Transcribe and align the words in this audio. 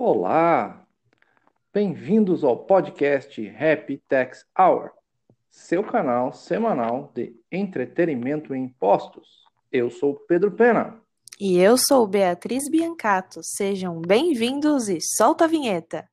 Olá! 0.00 0.86
Bem-vindos 1.74 2.44
ao 2.44 2.56
podcast 2.56 3.44
Happy 3.48 4.00
Tax 4.08 4.46
Hour, 4.56 4.92
seu 5.50 5.82
canal 5.82 6.32
semanal 6.32 7.10
de 7.12 7.34
entretenimento 7.50 8.54
em 8.54 8.66
impostos. 8.66 9.26
Eu 9.72 9.90
sou 9.90 10.14
Pedro 10.14 10.52
Pena. 10.52 11.02
E 11.40 11.58
eu 11.58 11.76
sou 11.76 12.06
Beatriz 12.06 12.70
Biancato. 12.70 13.40
Sejam 13.42 14.00
bem-vindos 14.00 14.88
e 14.88 15.00
solta 15.00 15.46
a 15.46 15.48
vinheta. 15.48 16.08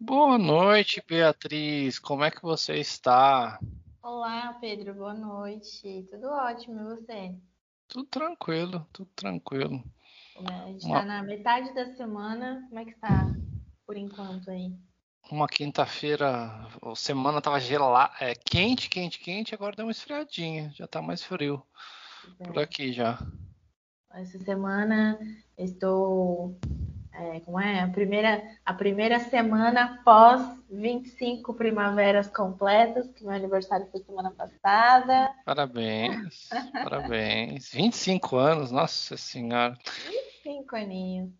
Boa 0.00 0.38
noite, 0.38 1.02
Beatriz. 1.06 1.98
Como 1.98 2.24
é 2.24 2.30
que 2.30 2.42
você 2.42 2.76
está? 2.76 3.58
Olá, 4.02 4.52
Pedro. 4.60 4.94
Boa 4.94 5.14
noite. 5.14 6.06
Tudo 6.10 6.28
ótimo, 6.28 6.80
e 6.80 6.84
você? 6.84 7.34
Tudo 7.88 8.04
tranquilo, 8.06 8.86
tudo 8.92 9.10
tranquilo. 9.14 9.82
Né, 10.40 10.62
A 10.64 10.66
gente 10.68 10.84
Uma- 10.84 10.98
está 10.98 11.06
na 11.06 11.22
metade 11.22 11.74
da 11.74 11.86
semana. 11.96 12.64
Como 12.68 12.80
é 12.80 12.84
que 12.84 12.94
tá 12.98 13.26
por 13.86 13.96
enquanto 13.96 14.50
aí? 14.50 14.72
Uma 15.30 15.46
quinta-feira, 15.46 16.66
a 16.82 16.94
semana 16.96 17.40
tava 17.40 17.60
gelada, 17.60 18.12
é, 18.20 18.34
quente, 18.34 18.88
quente, 18.88 19.18
quente, 19.20 19.54
agora 19.54 19.76
deu 19.76 19.84
uma 19.86 19.92
esfriadinha, 19.92 20.72
já 20.74 20.86
tá 20.88 21.00
mais 21.02 21.22
frio 21.22 21.62
por 22.42 22.58
aqui 22.58 22.92
já. 22.92 23.18
Essa 24.14 24.38
semana 24.40 25.18
estou. 25.56 26.56
é, 27.12 27.40
como 27.40 27.60
é? 27.60 27.80
A 27.80 27.88
primeira, 27.88 28.42
a 28.64 28.74
primeira 28.74 29.20
semana 29.20 30.00
pós 30.04 30.42
25 30.70 31.54
primaveras 31.54 32.28
completas, 32.28 33.08
que 33.12 33.24
meu 33.24 33.32
aniversário 33.32 33.86
foi 33.90 34.00
semana 34.00 34.30
passada. 34.30 35.32
Parabéns, 35.44 36.48
parabéns. 36.72 37.70
25 37.72 38.36
anos, 38.36 38.70
nossa 38.70 39.16
senhora. 39.16 39.78
Cinco 40.42 40.76
aninhos. 40.76 41.30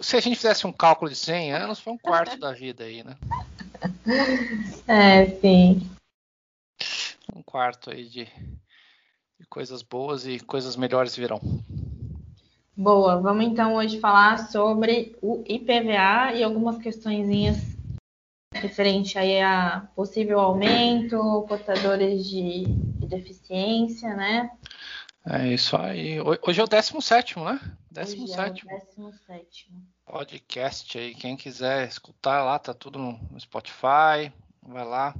Se 0.00 0.16
a 0.16 0.20
gente 0.20 0.36
fizesse 0.36 0.66
um 0.66 0.72
cálculo 0.72 1.10
de 1.10 1.16
100 1.16 1.52
anos, 1.52 1.80
foi 1.80 1.92
um 1.92 1.98
quarto 1.98 2.38
da 2.38 2.52
vida 2.52 2.84
aí, 2.84 3.02
né? 3.02 3.16
É, 4.86 5.26
sim. 5.40 5.90
Um 7.34 7.42
quarto 7.42 7.90
aí 7.90 8.08
de, 8.08 8.28
de 9.38 9.46
coisas 9.46 9.82
boas 9.82 10.26
e 10.26 10.38
coisas 10.40 10.76
melhores 10.76 11.16
virão. 11.16 11.40
Boa, 12.76 13.20
vamos 13.20 13.44
então 13.44 13.74
hoje 13.76 14.00
falar 14.00 14.50
sobre 14.50 15.16
o 15.22 15.44
IPVA 15.46 16.32
e 16.34 16.42
algumas 16.42 16.78
questõezinhas 16.78 17.56
referente 18.52 19.18
aí 19.18 19.40
a 19.40 19.88
possível 19.94 20.40
aumento, 20.40 21.44
portadores 21.48 22.26
de, 22.26 22.64
de 22.64 23.06
deficiência, 23.06 24.14
né? 24.14 24.50
É 25.26 25.48
isso 25.52 25.76
aí. 25.76 26.20
Ho- 26.20 26.38
Hoje 26.46 26.60
é 26.60 26.64
o 26.64 26.68
17, 26.68 27.38
né? 27.38 27.60
Hoje 27.96 28.16
17 28.16 28.66
é 28.68 28.74
o 28.74 29.10
17. 29.10 29.68
podcast 30.04 30.98
aí. 30.98 31.14
Quem 31.14 31.36
quiser 31.36 31.88
escutar 31.88 32.42
lá, 32.44 32.58
tá 32.58 32.74
tudo 32.74 32.98
no 32.98 33.18
Spotify. 33.40 34.32
Vai 34.62 34.84
lá, 34.84 35.14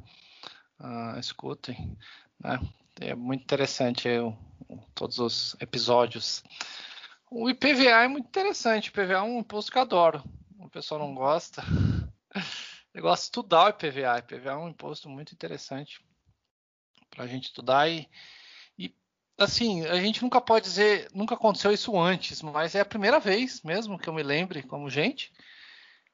ah, 0.79 1.17
escutem. 1.19 1.97
né? 2.43 2.59
É 3.01 3.15
muito 3.15 3.43
interessante 3.43 4.09
o- 4.09 4.37
o- 4.69 4.79
todos 4.95 5.19
os 5.19 5.57
episódios. 5.61 6.43
O 7.31 7.49
IPVA 7.51 8.05
é 8.05 8.09
muito 8.09 8.27
interessante. 8.27 8.89
O 8.89 8.93
IPVA 8.93 9.15
é 9.15 9.23
um 9.23 9.41
imposto 9.41 9.73
que 9.73 9.79
eu 9.79 9.83
adoro. 9.83 10.23
O 10.59 10.69
pessoal 10.69 11.01
não 11.01 11.15
gosta. 11.15 11.63
Eu 12.95 13.03
gosto 13.03 13.23
de 13.23 13.27
estudar 13.27 13.67
o 13.67 13.69
IPVA. 13.71 14.15
O 14.15 14.19
IPVA 14.19 14.51
é 14.53 14.57
um 14.57 14.69
imposto 14.69 15.09
muito 15.09 15.33
interessante 15.33 16.01
para 17.11 17.25
a 17.25 17.27
gente 17.27 17.47
estudar 17.47 17.89
e, 17.89 18.09
e 18.79 18.95
assim, 19.37 19.85
a 19.87 19.97
gente 20.01 20.23
nunca 20.23 20.41
pode 20.41 20.65
dizer, 20.65 21.09
nunca 21.13 21.35
aconteceu 21.35 21.73
isso 21.73 21.99
antes, 21.99 22.41
mas 22.41 22.77
é 22.77 22.81
a 22.81 22.85
primeira 22.85 23.19
vez 23.19 23.63
mesmo 23.63 23.99
que 23.99 24.09
eu 24.09 24.13
me 24.15 24.23
lembre 24.23 24.63
como 24.63 24.89
gente 24.89 25.33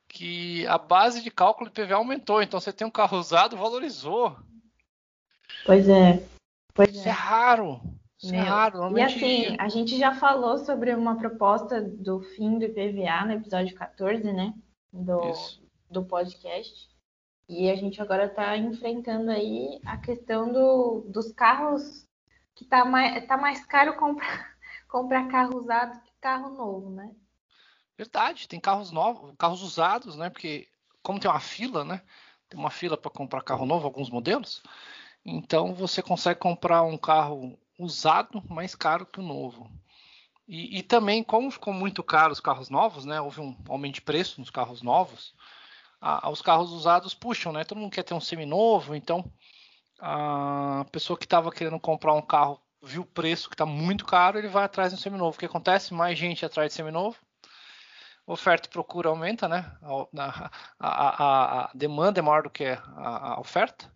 que 0.08 0.66
a 0.66 0.78
base 0.78 1.20
de 1.22 1.30
cálculo 1.30 1.68
do 1.68 1.72
IPVA 1.72 1.96
aumentou. 1.96 2.42
Então 2.42 2.58
você 2.58 2.72
tem 2.72 2.86
um 2.86 2.90
carro 2.90 3.18
usado, 3.18 3.58
valorizou. 3.58 4.36
Pois 5.66 5.86
é. 5.86 6.22
Pois 6.74 6.90
Isso 6.90 7.06
é 7.06 7.10
é. 7.10 7.12
raro. 7.12 7.80
Isso 8.22 8.34
é 8.34 8.38
Meu, 8.38 8.46
raro. 8.46 8.76
E 8.76 8.80
Normalmente 8.80 9.16
assim, 9.16 9.56
a 9.58 9.68
gente 9.68 9.98
já 9.98 10.14
falou 10.14 10.58
sobre 10.58 10.94
uma 10.94 11.16
proposta 11.16 11.80
do 11.80 12.20
fim 12.20 12.58
do 12.58 12.64
IPVA 12.64 13.24
no 13.24 13.32
episódio 13.32 13.74
14, 13.74 14.32
né? 14.32 14.54
Do, 14.92 15.30
Isso. 15.30 15.62
do 15.90 16.04
podcast. 16.04 16.90
E 17.48 17.70
a 17.70 17.74
gente 17.74 18.00
agora 18.00 18.26
está 18.26 18.56
enfrentando 18.56 19.30
aí 19.30 19.80
a 19.84 19.96
questão 19.96 20.52
do, 20.52 21.00
dos 21.08 21.32
carros 21.32 22.06
que 22.54 22.64
tá 22.64 22.84
mais, 22.84 23.26
tá 23.26 23.36
mais 23.36 23.64
caro 23.64 23.96
comprar, 23.96 24.54
comprar 24.86 25.28
carro 25.28 25.58
usado 25.58 26.00
que 26.02 26.12
carro 26.20 26.50
novo, 26.50 26.90
né? 26.90 27.10
Verdade, 27.96 28.46
tem 28.46 28.60
carros 28.60 28.90
novos, 28.90 29.34
carros 29.36 29.62
usados, 29.62 30.16
né? 30.16 30.30
Porque 30.30 30.68
como 31.02 31.18
tem 31.18 31.30
uma 31.30 31.40
fila, 31.40 31.84
né? 31.84 32.02
Tem 32.48 32.58
uma 32.58 32.70
fila 32.70 32.96
para 32.96 33.10
comprar 33.10 33.42
carro 33.42 33.66
novo, 33.66 33.86
alguns 33.86 34.10
modelos. 34.10 34.62
Então 35.24 35.74
você 35.74 36.02
consegue 36.02 36.40
comprar 36.40 36.82
um 36.82 36.96
carro 36.96 37.58
usado 37.78 38.42
mais 38.48 38.74
caro 38.74 39.06
que 39.06 39.20
o 39.20 39.22
novo. 39.22 39.70
E, 40.48 40.78
e 40.78 40.82
também, 40.82 41.22
como 41.22 41.50
ficou 41.50 41.72
muito 41.72 42.02
caro 42.02 42.32
os 42.32 42.40
carros 42.40 42.68
novos, 42.68 43.04
né? 43.04 43.20
Houve 43.20 43.40
um 43.40 43.56
aumento 43.68 43.96
de 43.96 44.00
preço 44.02 44.40
nos 44.40 44.50
carros 44.50 44.82
novos. 44.82 45.34
os 46.30 46.42
carros 46.42 46.72
usados 46.72 47.14
puxam, 47.14 47.52
né? 47.52 47.64
Todo 47.64 47.78
mundo 47.78 47.92
quer 47.92 48.02
ter 48.02 48.14
um 48.14 48.20
seminovo, 48.20 48.94
então 48.94 49.24
a 50.00 50.84
pessoa 50.90 51.18
que 51.18 51.26
estava 51.26 51.52
querendo 51.52 51.78
comprar 51.78 52.14
um 52.14 52.22
carro 52.22 52.60
viu 52.82 53.02
o 53.02 53.06
preço 53.06 53.48
que 53.48 53.54
está 53.54 53.66
muito 53.66 54.06
caro, 54.06 54.38
ele 54.38 54.48
vai 54.48 54.64
atrás 54.64 54.92
do 54.92 54.98
seminovo. 54.98 55.36
O 55.36 55.38
que 55.38 55.46
acontece? 55.46 55.92
Mais 55.94 56.18
gente 56.18 56.44
atrás 56.44 56.70
de 56.70 56.74
seminovo 56.74 57.16
oferta 58.26 58.68
e 58.68 58.70
procura 58.70 59.08
aumenta, 59.08 59.48
né? 59.48 59.70
A, 59.82 60.24
a- 60.28 60.50
a- 60.78 61.64
a- 61.64 61.70
demanda 61.74 62.20
é 62.20 62.22
maior 62.22 62.44
do 62.44 62.50
que 62.50 62.64
a 62.64 63.38
oferta. 63.40 63.92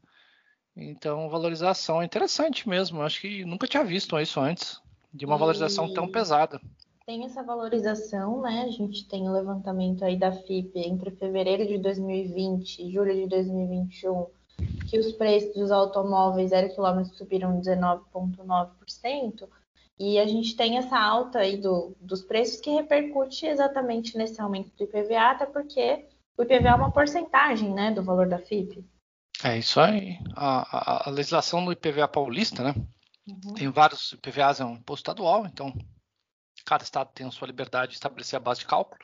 Então, 0.77 1.29
valorização 1.29 2.03
é 2.03 2.05
interessante 2.05 2.69
mesmo. 2.69 3.03
Acho 3.03 3.21
que 3.21 3.45
nunca 3.45 3.67
tinha 3.67 3.85
visto 3.85 4.19
isso 4.19 4.41
antes, 4.41 4.81
de 5.12 5.25
uma 5.25 5.37
E- 5.37 5.39
valorização 5.39 5.93
tão 5.93 6.09
pesada. 6.09 6.61
Tem 7.07 7.25
essa 7.25 7.43
valorização, 7.43 8.41
né? 8.41 8.65
A 8.67 8.71
gente 8.71 9.07
tem 9.07 9.29
o 9.29 9.33
levantamento 9.33 10.05
aí 10.05 10.17
da 10.17 10.33
FIP 10.33 10.79
entre 10.81 11.11
fevereiro 11.11 11.67
de 11.67 11.77
2020 11.79 12.79
e 12.79 12.91
julho 12.91 13.15
de 13.15 13.27
2021, 13.27 14.27
que 14.89 14.99
os 14.99 15.12
preços 15.12 15.55
dos 15.55 15.71
automóveis 15.71 16.51
zero 16.51 16.75
quilômetro 16.75 17.15
subiram 17.15 17.61
19,9%, 17.61 19.49
e 19.99 20.19
a 20.19 20.27
gente 20.27 20.56
tem 20.56 20.79
essa 20.79 20.99
alta 20.99 21.41
aí 21.41 21.56
do, 21.59 21.95
dos 22.01 22.23
preços 22.23 22.59
que 22.61 22.71
repercute 22.71 23.47
exatamente 23.47 24.17
nesse 24.17 24.41
aumento 24.41 24.71
do 24.77 24.85
IPVA, 24.85 25.31
até 25.31 25.47
porque 25.47 26.06
o 26.37 26.43
IPVA 26.43 26.71
é 26.71 26.75
uma 26.75 26.91
porcentagem, 26.91 27.73
né, 27.73 27.93
do 27.93 28.03
valor 28.03 28.27
da 28.27 28.39
FIP. 28.39 28.85
É 29.44 29.59
isso 29.59 29.78
aí. 29.78 30.19
A, 30.34 31.05
a- 31.05 31.09
a 31.09 31.10
legislação 31.10 31.65
do 31.65 31.71
IPVA 31.72 32.09
paulista, 32.09 32.62
né? 32.65 32.75
Uhum. 33.27 33.55
Tem 33.55 33.69
vários 33.71 34.12
IPVAs, 34.12 34.60
é 34.60 34.65
um 34.65 34.75
imposto 34.75 35.03
estadual, 35.03 35.47
então 35.47 35.72
cada 36.65 36.82
estado 36.82 37.10
tem 37.12 37.27
a 37.27 37.31
sua 37.31 37.47
liberdade 37.47 37.91
de 37.91 37.94
estabelecer 37.97 38.37
a 38.38 38.41
base 38.41 38.60
de 38.60 38.66
cálculo, 38.66 38.99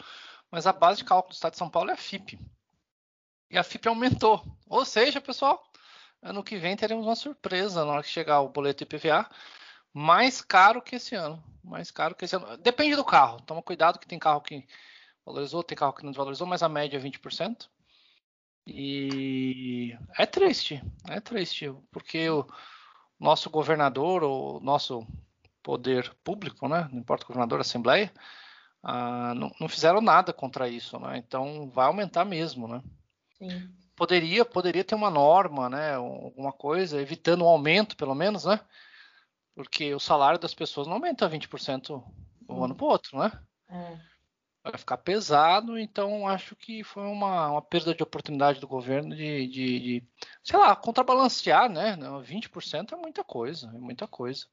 mas 0.51 0.67
a 0.67 0.73
base 0.73 0.99
de 0.99 1.05
cálculo 1.05 1.31
do 1.33 1.35
estado 1.35 1.53
de 1.53 1.59
São 1.59 1.69
Paulo 1.69 1.91
é 1.91 1.93
a 1.93 1.97
FIP. 1.97 2.39
E 3.51 3.59
a 3.59 3.63
FIP 3.63 3.87
aumentou. 3.89 4.43
Ou 4.67 4.85
seja, 4.85 5.21
pessoal, 5.21 5.63
ano 6.23 6.43
que 6.43 6.57
vem 6.57 6.77
teremos 6.77 7.07
uma 7.07 7.17
surpresa 7.17 7.85
na 7.85 7.93
hora 7.93 8.03
que 8.03 8.09
chegar 8.09 8.41
o 8.41 8.49
boleto 8.49 8.83
IPVA 8.83 9.29
mais 9.93 10.41
caro 10.41 10.81
que 10.81 10.97
esse 10.97 11.15
ano. 11.15 11.43
Mais 11.63 11.91
caro 11.91 12.15
que 12.15 12.25
esse 12.25 12.37
ano. 12.37 12.57
Depende 12.59 12.97
do 12.97 13.05
carro. 13.05 13.41
Toma 13.43 13.63
cuidado 13.63 13.99
que 13.99 14.07
tem 14.07 14.19
carro 14.19 14.41
que 14.41 14.67
valorizou, 15.27 15.63
tem 15.63 15.77
carro 15.77 15.93
que 15.93 16.05
não 16.05 16.13
desvalorizou, 16.13 16.47
mas 16.47 16.63
a 16.63 16.69
média 16.69 16.97
é 16.97 17.01
20%. 17.01 17.69
E 18.67 19.97
é 20.19 20.27
triste, 20.27 20.83
é 21.09 21.21
triste, 21.21 21.73
porque 21.91 22.29
o 22.29 22.47
nosso 23.19 23.51
governador, 23.51 24.23
o 24.23 24.61
nosso 24.61 25.07
poder 25.63 26.15
público, 26.23 26.69
né? 26.69 26.89
Não 26.93 27.01
importa 27.01 27.25
o 27.25 27.29
governador, 27.29 27.59
a 27.59 27.63
Assembleia, 27.63 28.13
ah, 28.83 29.35
não, 29.35 29.51
não 29.61 29.69
fizeram 29.69 30.01
nada 30.01 30.33
contra 30.33 30.69
isso, 30.69 30.99
né? 30.99 31.19
Então 31.19 31.69
vai 31.71 31.87
aumentar 31.87 32.25
mesmo, 32.25 32.67
né? 32.67 32.83
Sim. 33.39 33.69
Poderia, 33.95 34.45
poderia 34.45 34.85
ter 34.85 34.95
uma 34.95 35.11
norma, 35.11 35.69
né? 35.69 35.95
Alguma 35.95 36.53
coisa, 36.53 37.01
evitando 37.01 37.45
um 37.45 37.49
aumento, 37.49 37.97
pelo 37.97 38.15
menos, 38.15 38.45
né? 38.45 38.61
Porque 39.55 39.95
o 39.95 40.01
salário 40.01 40.39
das 40.39 40.55
pessoas 40.55 40.87
não 40.87 40.95
aumenta 40.95 41.29
20% 41.29 42.03
de 42.41 42.53
um 42.53 42.65
ano 42.65 42.75
para 42.75 42.85
o 42.85 42.89
outro, 42.89 43.19
né? 43.19 43.31
É. 43.69 44.10
vai 44.63 44.77
ficar 44.77 44.99
pesado, 44.99 45.79
então 45.79 46.29
acho 46.29 46.55
que 46.55 46.85
foi 46.85 47.03
uma, 47.05 47.51
uma 47.51 47.63
perda 47.63 47.95
de 47.95 48.03
oportunidade 48.03 48.61
do 48.61 48.69
governo 48.69 49.15
de, 49.17 49.47
de, 49.47 49.81
de, 49.81 50.05
sei 50.45 50.59
lá, 50.59 50.77
contrabalancear, 50.77 51.71
né? 51.71 51.97
20% 51.97 52.93
é 52.93 52.97
muita 52.97 53.25
coisa, 53.25 53.69
é 53.75 53.79
muita 53.79 54.07
coisa. 54.07 54.47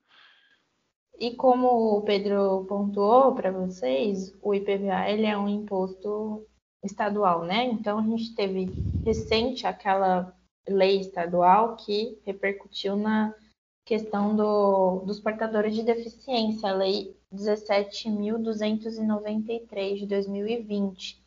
E 1.19 1.35
como 1.35 1.97
o 1.97 2.01
Pedro 2.03 2.65
pontuou 2.69 3.33
para 3.33 3.51
vocês, 3.51 4.33
o 4.41 4.53
IPVA 4.53 5.09
ele 5.09 5.25
é 5.25 5.37
um 5.37 5.49
imposto 5.49 6.45
estadual, 6.83 7.43
né? 7.43 7.65
Então 7.65 7.99
a 7.99 8.03
gente 8.03 8.35
teve 8.35 8.69
recente 9.03 9.65
aquela 9.65 10.33
lei 10.67 10.99
estadual 10.99 11.75
que 11.75 12.19
repercutiu 12.25 12.95
na 12.95 13.33
questão 13.87 14.35
do, 14.35 14.99
dos 15.05 15.19
portadores 15.19 15.73
de 15.73 15.81
deficiência, 15.81 16.69
a 16.69 16.73
lei 16.73 17.17
17.293 17.33 19.95
de 19.95 20.05
2020, 20.05 21.19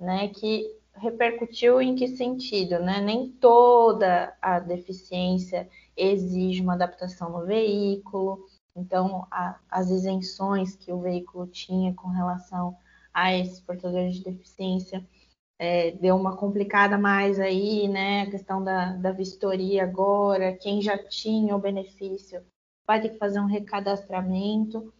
né? 0.00 0.26
Que 0.28 0.74
repercutiu 0.94 1.80
em 1.80 1.94
que 1.94 2.08
sentido, 2.08 2.80
né? 2.80 3.00
Nem 3.00 3.28
toda 3.28 4.36
a 4.40 4.58
deficiência 4.58 5.68
exige 5.96 6.60
uma 6.62 6.72
adaptação 6.72 7.30
no 7.30 7.44
veículo, 7.44 8.48
então, 8.74 9.26
a, 9.30 9.60
as 9.70 9.90
isenções 9.90 10.74
que 10.74 10.90
o 10.92 11.00
veículo 11.00 11.46
tinha 11.46 11.94
com 11.94 12.08
relação 12.08 12.76
a 13.12 13.36
esses 13.36 13.60
portadores 13.60 14.16
de 14.16 14.24
deficiência 14.24 15.06
é, 15.60 15.90
deu 15.90 16.16
uma 16.16 16.38
complicada 16.38 16.96
mais 16.96 17.38
aí, 17.38 17.86
né? 17.86 18.22
A 18.22 18.30
questão 18.30 18.64
da, 18.64 18.96
da 18.96 19.12
vistoria 19.12 19.84
agora, 19.84 20.56
quem 20.56 20.80
já 20.80 20.96
tinha 20.96 21.54
o 21.54 21.60
benefício 21.60 22.42
vai 22.86 22.98
ter 22.98 23.10
que 23.10 23.18
fazer 23.18 23.40
um 23.40 23.46
recadastramento. 23.46 24.90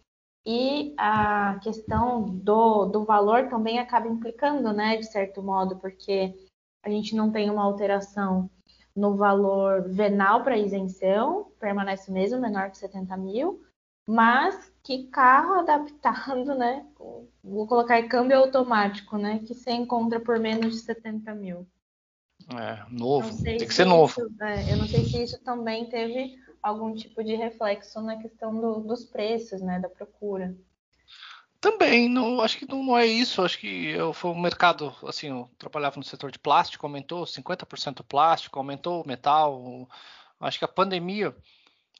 E 0.45 0.93
a 0.97 1.59
questão 1.63 2.29
do, 2.29 2.85
do 2.85 3.03
valor 3.03 3.49
também 3.49 3.79
acaba 3.79 4.07
implicando, 4.07 4.71
né, 4.71 4.97
de 4.97 5.05
certo 5.05 5.41
modo, 5.41 5.77
porque 5.77 6.33
a 6.83 6.89
gente 6.89 7.15
não 7.15 7.31
tem 7.31 7.49
uma 7.49 7.63
alteração 7.63 8.49
no 8.95 9.15
valor 9.15 9.89
venal 9.89 10.43
para 10.43 10.57
isenção, 10.57 11.51
permanece 11.59 12.09
o 12.11 12.13
mesmo, 12.13 12.39
menor 12.39 12.69
que 12.69 12.77
70 12.77 13.17
mil, 13.17 13.63
mas 14.07 14.71
que 14.83 15.07
carro 15.07 15.59
adaptado, 15.59 16.55
né? 16.55 16.85
Vou 17.43 17.67
colocar 17.67 17.99
em 17.99 18.07
câmbio 18.07 18.37
automático, 18.37 19.17
né? 19.17 19.39
Que 19.39 19.53
você 19.53 19.71
encontra 19.71 20.19
por 20.19 20.39
menos 20.39 20.73
de 20.73 20.79
70 20.79 21.33
mil. 21.35 21.67
É, 22.49 22.83
novo, 22.89 23.43
tem 23.43 23.57
que 23.57 23.73
ser 23.73 23.85
novo. 23.85 24.11
Isso, 24.11 24.43
é, 24.43 24.73
eu 24.73 24.77
não 24.77 24.87
sei 24.87 25.05
se 25.05 25.23
isso 25.23 25.43
também 25.43 25.87
teve 25.87 26.35
algum 26.61 26.93
tipo 26.93 27.23
de 27.23 27.35
reflexo 27.35 28.01
na 28.01 28.17
questão 28.17 28.53
do, 28.59 28.79
dos 28.81 29.05
preços, 29.05 29.61
né? 29.61 29.79
Da 29.79 29.89
procura. 29.89 30.55
Também, 31.59 32.09
não, 32.09 32.41
acho 32.41 32.57
que 32.57 32.67
não, 32.67 32.83
não 32.83 32.97
é 32.97 33.05
isso. 33.05 33.43
Acho 33.43 33.59
que 33.59 33.89
eu, 33.89 34.11
foi 34.13 34.31
um 34.31 34.41
mercado, 34.41 34.95
assim, 35.03 35.27
eu 35.27 35.49
trabalhava 35.59 35.97
no 35.97 36.03
setor 36.03 36.31
de 36.31 36.39
plástico, 36.39 36.87
aumentou 36.87 37.23
50% 37.23 38.03
plástico, 38.03 38.57
aumentou 38.57 39.03
o 39.03 39.07
metal. 39.07 39.87
Acho 40.39 40.57
que 40.57 40.65
a 40.65 40.67
pandemia 40.67 41.35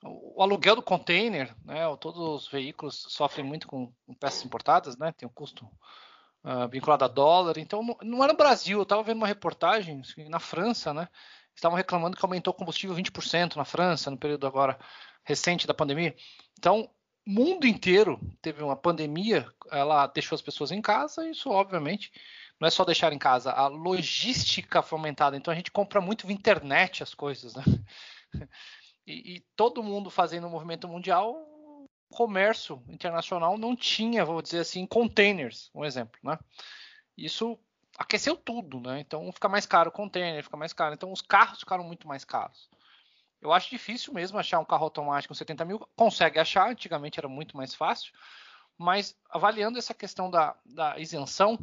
o 0.03 0.41
aluguel 0.41 0.75
do 0.75 0.81
container, 0.81 1.55
né, 1.63 1.81
todos 1.97 2.19
os 2.19 2.47
veículos 2.47 3.05
sofrem 3.09 3.45
muito 3.45 3.67
com, 3.67 3.93
peças 4.19 4.43
importadas, 4.43 4.97
né, 4.97 5.11
tem 5.11 5.27
um 5.27 5.31
custo 5.31 5.65
uh, 6.43 6.67
vinculado 6.69 7.05
a 7.05 7.07
dólar. 7.07 7.57
Então, 7.57 7.83
não, 8.01 8.23
era 8.23 8.33
no 8.33 8.37
Brasil, 8.37 8.79
eu 8.79 8.83
estava 8.83 9.03
vendo 9.03 9.17
uma 9.17 9.27
reportagem 9.27 9.99
assim, 10.01 10.27
na 10.27 10.39
França, 10.39 10.93
né, 10.93 11.07
estavam 11.55 11.77
reclamando 11.77 12.17
que 12.17 12.25
aumentou 12.25 12.51
o 12.51 12.57
combustível 12.57 12.95
20% 12.95 13.55
na 13.55 13.65
França, 13.65 14.09
no 14.09 14.17
período 14.17 14.47
agora 14.47 14.79
recente 15.23 15.67
da 15.67 15.73
pandemia. 15.73 16.15
Então, 16.57 16.89
o 17.25 17.29
mundo 17.29 17.67
inteiro 17.67 18.19
teve 18.41 18.63
uma 18.63 18.75
pandemia, 18.75 19.47
ela 19.69 20.07
deixou 20.07 20.35
as 20.35 20.41
pessoas 20.41 20.71
em 20.71 20.81
casa, 20.81 21.29
isso, 21.29 21.51
obviamente, 21.51 22.11
não 22.59 22.67
é 22.67 22.71
só 22.71 22.83
deixar 22.83 23.13
em 23.13 23.19
casa, 23.19 23.51
a 23.51 23.67
logística 23.67 24.81
foi 24.81 24.97
aumentada. 24.97 25.37
Então, 25.37 25.51
a 25.51 25.55
gente 25.55 25.71
compra 25.71 26.01
muito 26.01 26.25
via 26.25 26.35
internet 26.35 27.03
as 27.03 27.13
coisas, 27.13 27.53
né? 27.53 27.63
e, 29.05 29.35
e 29.35 29.39
todo 29.55 29.83
mundo 29.83 30.09
fazendo 30.09 30.47
o 30.47 30.49
movimento 30.49 30.87
mundial, 30.87 31.33
o 31.33 31.89
comércio 32.09 32.83
internacional 32.87 33.57
não 33.57 33.75
tinha, 33.75 34.25
vou 34.25 34.41
dizer 34.41 34.59
assim, 34.59 34.85
containers, 34.85 35.69
um 35.73 35.83
exemplo, 35.83 36.19
né? 36.23 36.37
Isso 37.17 37.59
aqueceu 37.97 38.35
tudo, 38.35 38.79
né? 38.79 38.99
Então 38.99 39.31
fica 39.31 39.49
mais 39.49 39.65
caro 39.65 39.89
o 39.89 39.93
container, 39.93 40.43
fica 40.43 40.57
mais 40.57 40.73
caro. 40.73 40.93
Então 40.93 41.11
os 41.11 41.21
carros 41.21 41.59
ficaram 41.59 41.83
muito 41.83 42.07
mais 42.07 42.23
caros. 42.23 42.69
Eu 43.41 43.51
acho 43.51 43.69
difícil 43.69 44.13
mesmo 44.13 44.37
achar 44.37 44.59
um 44.59 44.65
carro 44.65 44.83
automático 44.83 45.33
com 45.33 45.37
70 45.37 45.65
mil. 45.65 45.79
Consegue 45.95 46.39
achar, 46.39 46.69
antigamente 46.69 47.19
era 47.19 47.27
muito 47.27 47.57
mais 47.57 47.73
fácil. 47.73 48.13
Mas 48.77 49.17
avaliando 49.29 49.77
essa 49.77 49.93
questão 49.93 50.29
da, 50.29 50.55
da 50.65 50.97
isenção, 50.99 51.59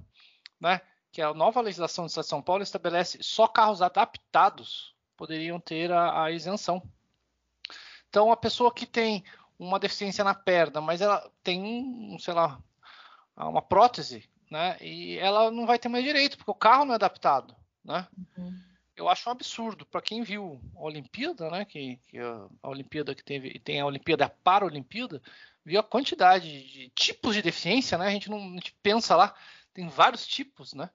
né? 0.61 0.81
Que 1.11 1.23
a 1.23 1.33
nova 1.33 1.61
legislação 1.61 2.05
do 2.05 2.09
Estado 2.09 2.25
de 2.25 2.31
São 2.31 2.43
Paulo 2.43 2.63
estabelece 2.63 3.23
só 3.23 3.47
carros 3.47 3.81
adaptados 3.81 4.95
poderiam 5.17 5.59
ter 5.59 5.91
a, 5.91 6.25
a 6.25 6.31
isenção. 6.31 6.83
Então, 8.09 8.33
a 8.33 8.37
pessoa 8.37 8.73
que 8.73 8.87
tem 8.87 9.25
uma 9.59 9.79
deficiência 9.79 10.25
na 10.25 10.35
perna, 10.35 10.81
mas 10.81 11.01
ela 11.01 11.31
tem, 11.43 12.17
sei 12.21 12.33
lá, 12.33 12.59
uma 13.37 13.63
prótese, 13.63 14.29
né? 14.51 14.77
E 14.81 15.19
ela 15.19 15.51
não 15.51 15.67
vai 15.67 15.79
ter 15.79 15.89
mais 15.89 16.05
direito, 16.05 16.37
porque 16.37 16.51
o 16.51 16.55
carro 16.55 16.85
não 16.85 16.93
é 16.93 16.95
adaptado, 16.95 17.55
né? 17.85 18.07
Uhum. 18.37 18.59
Eu 18.97 19.09
acho 19.09 19.29
um 19.29 19.33
absurdo 19.33 19.87
para 19.87 20.03
quem 20.03 20.23
viu 20.23 20.61
a 20.77 20.81
Olimpíada, 20.81 21.51
né? 21.51 21.65
Que, 21.65 22.01
que 22.09 22.19
a, 22.19 22.47
a, 22.63 22.69
Olimpíada 22.69 23.15
que 23.15 23.23
teve, 23.23 23.59
tem 23.61 23.81
a 23.81 23.87
Olimpíada 23.87 24.25
a 24.25 24.29
Paralimpíada, 24.29 25.23
viu 25.65 25.79
a 25.79 25.85
quantidade 25.85 26.65
de 26.65 26.89
tipos 26.91 27.35
de 27.35 27.43
deficiência, 27.43 27.99
né? 27.99 28.07
A 28.07 28.11
gente 28.11 28.31
não 28.31 28.39
a 28.39 28.55
gente 28.55 28.77
pensa 28.83 29.15
lá, 29.15 29.35
tem 29.73 29.89
vários 29.89 30.27
tipos, 30.27 30.73
né? 30.73 30.91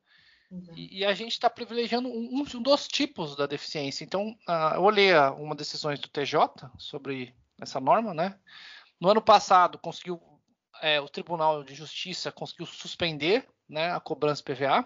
E, 0.76 1.04
a 1.04 1.14
gente 1.14 1.32
está 1.32 1.50
privilegiando 1.50 2.08
um, 2.08 2.42
um, 2.42 2.62
dos 2.62 2.88
tipos 2.88 3.36
da 3.36 3.46
deficiência. 3.46 4.04
Então, 4.04 4.38
uh, 4.48 4.76
eu 4.76 4.84
olhei 4.84 5.16
uma 5.38 5.56
decisões 5.56 6.00
do 6.00 6.08
TJ 6.08 6.70
sobre 6.78 7.34
essa 7.60 7.80
norma, 7.80 8.14
né? 8.14 8.38
No 9.00 9.10
ano 9.10 9.22
passado, 9.22 9.80
conseguiu 9.80 10.22
é, 10.82 11.00
o 11.00 11.08
Tribunal 11.08 11.64
de 11.64 11.74
Justiça 11.74 12.32
conseguiu 12.32 12.66
suspender 12.66 13.48
né, 13.70 13.92
a 13.92 14.00
cobrança 14.00 14.44
PVA, 14.44 14.84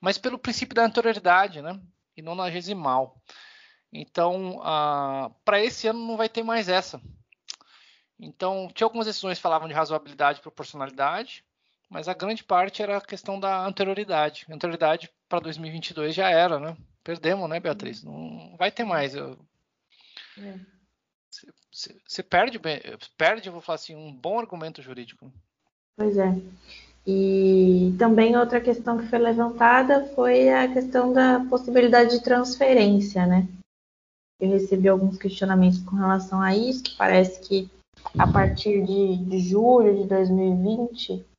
mas 0.00 0.16
pelo 0.16 0.38
princípio 0.38 0.74
da 0.74 0.84
anterioridade, 0.84 1.60
né? 1.60 1.80
E 2.16 2.22
não 2.22 2.34
na 2.34 2.50
gesimal. 2.50 3.20
Então, 3.92 4.58
uh, 4.58 5.34
para 5.44 5.62
esse 5.62 5.86
ano 5.88 6.06
não 6.06 6.16
vai 6.16 6.28
ter 6.28 6.42
mais 6.42 6.68
essa. 6.68 7.00
Então, 8.18 8.70
tinha 8.74 8.86
algumas 8.86 9.06
decisões 9.06 9.38
que 9.38 9.42
falavam 9.42 9.68
de 9.68 9.74
razoabilidade 9.74 10.38
e 10.38 10.42
proporcionalidade, 10.42 11.44
mas 11.92 12.08
a 12.08 12.14
grande 12.14 12.42
parte 12.42 12.82
era 12.82 12.96
a 12.96 13.00
questão 13.02 13.38
da 13.38 13.66
anterioridade. 13.66 14.46
A 14.48 14.54
anterioridade 14.54 15.10
para 15.28 15.40
2022 15.40 16.14
já 16.14 16.30
era, 16.30 16.58
né? 16.58 16.74
Perdemos, 17.04 17.48
né, 17.50 17.60
Beatriz? 17.60 18.02
Uhum. 18.02 18.48
Não 18.50 18.56
vai 18.56 18.70
ter 18.70 18.84
mais. 18.84 19.12
Você 21.70 22.20
é. 22.20 22.24
perde, 22.24 22.58
perde, 23.18 23.46
eu 23.46 23.52
vou 23.52 23.60
falar 23.60 23.76
assim, 23.76 23.94
um 23.94 24.10
bom 24.10 24.38
argumento 24.38 24.80
jurídico. 24.80 25.30
Pois 25.96 26.16
é. 26.16 26.34
E 27.06 27.94
também 27.98 28.36
outra 28.38 28.60
questão 28.60 28.96
que 28.96 29.08
foi 29.08 29.18
levantada 29.18 30.06
foi 30.14 30.48
a 30.48 30.72
questão 30.72 31.12
da 31.12 31.40
possibilidade 31.40 32.16
de 32.16 32.24
transferência, 32.24 33.26
né? 33.26 33.46
Eu 34.40 34.48
recebi 34.48 34.88
alguns 34.88 35.18
questionamentos 35.18 35.80
com 35.82 35.96
relação 35.96 36.40
a 36.40 36.56
isso, 36.56 36.82
que 36.84 36.96
parece 36.96 37.46
que 37.46 37.70
a 38.18 38.26
partir 38.26 38.82
de, 38.86 39.16
de 39.16 39.38
julho 39.40 40.02
de 40.02 40.08
2020 40.08 41.31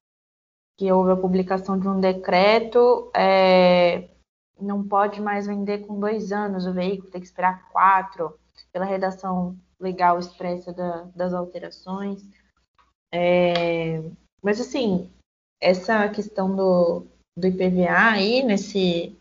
que 0.77 0.91
houve 0.91 1.11
a 1.11 1.17
publicação 1.17 1.79
de 1.79 1.87
um 1.87 1.99
decreto, 1.99 3.11
é, 3.15 4.09
não 4.59 4.87
pode 4.87 5.21
mais 5.21 5.47
vender 5.47 5.85
com 5.85 5.99
dois 5.99 6.31
anos 6.31 6.65
o 6.65 6.73
veículo, 6.73 7.11
tem 7.11 7.21
que 7.21 7.27
esperar 7.27 7.69
quatro, 7.71 8.37
pela 8.71 8.85
redação 8.85 9.55
legal 9.79 10.17
expressa 10.17 10.73
da, 10.73 11.03
das 11.15 11.33
alterações. 11.33 12.23
É, 13.11 14.01
mas, 14.41 14.59
assim, 14.59 15.09
essa 15.61 16.09
questão 16.09 16.55
do, 16.55 17.05
do 17.37 17.47
IPVA 17.47 18.11
aí, 18.11 18.43
nesse, 18.43 19.15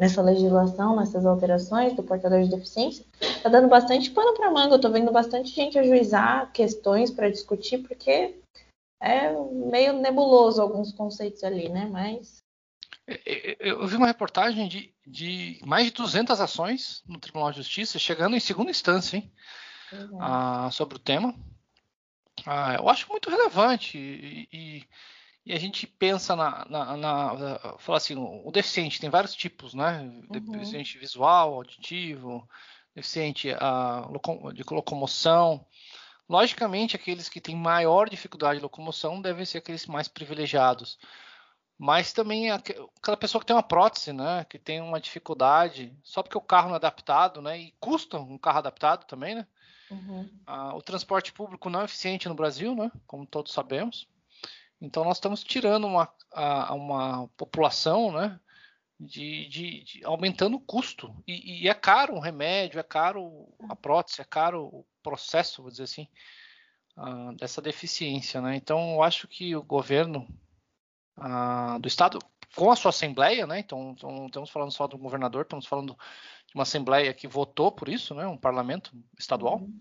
nessa 0.00 0.20
legislação, 0.20 0.96
nessas 0.96 1.24
alterações 1.24 1.94
do 1.94 2.02
portador 2.02 2.42
de 2.42 2.50
deficiência, 2.50 3.04
está 3.20 3.48
dando 3.48 3.68
bastante 3.68 4.10
pano 4.10 4.34
para 4.34 4.50
manga. 4.50 4.72
Eu 4.72 4.76
estou 4.76 4.90
vendo 4.90 5.12
bastante 5.12 5.50
gente 5.50 5.78
ajuizar 5.78 6.50
questões 6.52 7.10
para 7.10 7.30
discutir, 7.30 7.78
porque 7.78 8.34
é 9.04 9.30
meio 9.70 9.92
nebuloso 10.00 10.62
alguns 10.62 10.90
conceitos 10.92 11.44
ali, 11.44 11.68
né? 11.68 11.86
Mas. 11.90 12.42
Eu 13.60 13.86
vi 13.86 13.96
uma 13.96 14.06
reportagem 14.06 14.66
de, 14.66 14.94
de 15.06 15.60
mais 15.66 15.84
de 15.86 15.92
200 15.92 16.40
ações 16.40 17.02
no 17.06 17.18
Tribunal 17.18 17.50
de 17.50 17.58
Justiça, 17.58 17.98
chegando 17.98 18.34
em 18.34 18.40
segunda 18.40 18.70
instância, 18.70 19.18
hein? 19.18 19.30
Uhum. 19.92 20.22
Ah, 20.22 20.70
sobre 20.72 20.96
o 20.96 20.98
tema. 20.98 21.34
Ah, 22.46 22.76
eu 22.78 22.88
acho 22.88 23.08
muito 23.10 23.28
relevante 23.28 23.98
e, 23.98 24.48
e, 24.50 24.84
e 25.44 25.52
a 25.52 25.58
gente 25.58 25.86
pensa 25.86 26.34
na, 26.34 26.64
na, 26.64 26.96
na, 26.96 27.58
fala 27.78 27.98
assim, 27.98 28.16
o 28.16 28.50
deficiente 28.50 28.98
tem 28.98 29.10
vários 29.10 29.34
tipos, 29.34 29.74
né? 29.74 30.00
Uhum. 30.00 30.52
Deficiente 30.52 30.96
visual, 30.98 31.54
auditivo, 31.54 32.48
deficiente 32.94 33.50
ah, 33.60 34.08
de 34.54 34.64
locomoção. 34.70 35.66
Logicamente, 36.28 36.96
aqueles 36.96 37.28
que 37.28 37.40
têm 37.40 37.54
maior 37.56 38.08
dificuldade 38.08 38.58
de 38.58 38.62
locomoção 38.62 39.20
devem 39.20 39.44
ser 39.44 39.58
aqueles 39.58 39.86
mais 39.86 40.08
privilegiados. 40.08 40.98
mas 41.76 42.12
também 42.12 42.50
aquela 42.50 43.16
pessoa 43.16 43.40
que 43.40 43.46
tem 43.46 43.56
uma 43.56 43.62
prótese, 43.62 44.12
né, 44.12 44.44
que 44.48 44.58
tem 44.58 44.80
uma 44.80 45.00
dificuldade, 45.00 45.92
só 46.04 46.22
porque 46.22 46.38
o 46.38 46.40
carro 46.40 46.68
não 46.68 46.74
é 46.74 46.76
adaptado, 46.76 47.42
né, 47.42 47.58
e 47.58 47.74
custa 47.80 48.18
um 48.18 48.38
carro 48.38 48.58
adaptado 48.58 49.04
também, 49.06 49.34
né. 49.34 49.46
Uhum. 49.90 50.30
Ah, 50.46 50.74
o 50.74 50.80
transporte 50.80 51.32
público 51.32 51.68
não 51.68 51.80
é 51.82 51.84
eficiente 51.84 52.28
no 52.28 52.34
Brasil, 52.34 52.74
né, 52.76 52.90
como 53.06 53.26
todos 53.26 53.52
sabemos. 53.52 54.08
Então 54.80 55.04
nós 55.04 55.16
estamos 55.16 55.42
tirando 55.42 55.86
uma, 55.86 56.08
a, 56.32 56.74
uma 56.74 57.28
população, 57.36 58.12
né, 58.12 58.38
de, 58.98 59.48
de, 59.48 59.84
de, 59.84 60.04
aumentando 60.04 60.56
o 60.56 60.60
custo. 60.60 61.14
E, 61.26 61.64
e, 61.64 61.68
é 61.68 61.74
caro 61.74 62.14
um 62.14 62.20
remédio, 62.20 62.78
é 62.78 62.82
caro 62.82 63.48
a 63.68 63.74
prótese, 63.74 64.20
é 64.20 64.24
caro 64.24 64.64
o 64.66 64.86
processo, 65.04 65.62
vou 65.62 65.70
dizer 65.70 65.84
assim, 65.84 66.08
uh, 66.96 67.36
dessa 67.36 67.60
deficiência. 67.60 68.40
Né? 68.40 68.56
Então, 68.56 68.94
eu 68.94 69.02
acho 69.02 69.28
que 69.28 69.54
o 69.54 69.62
governo 69.62 70.26
uh, 71.18 71.78
do 71.78 71.86
estado, 71.86 72.18
com 72.56 72.72
a 72.72 72.76
sua 72.76 72.88
assembleia, 72.88 73.46
né? 73.46 73.60
então, 73.60 73.94
então 73.96 74.26
estamos 74.26 74.50
falando 74.50 74.72
só 74.72 74.86
do 74.86 74.98
governador, 74.98 75.42
estamos 75.42 75.66
falando 75.66 75.96
de 76.46 76.54
uma 76.54 76.62
assembleia 76.62 77.12
que 77.12 77.28
votou 77.28 77.70
por 77.70 77.88
isso, 77.88 78.14
né? 78.14 78.26
um 78.26 78.38
parlamento 78.38 78.90
estadual. 79.18 79.58
Uhum. 79.58 79.78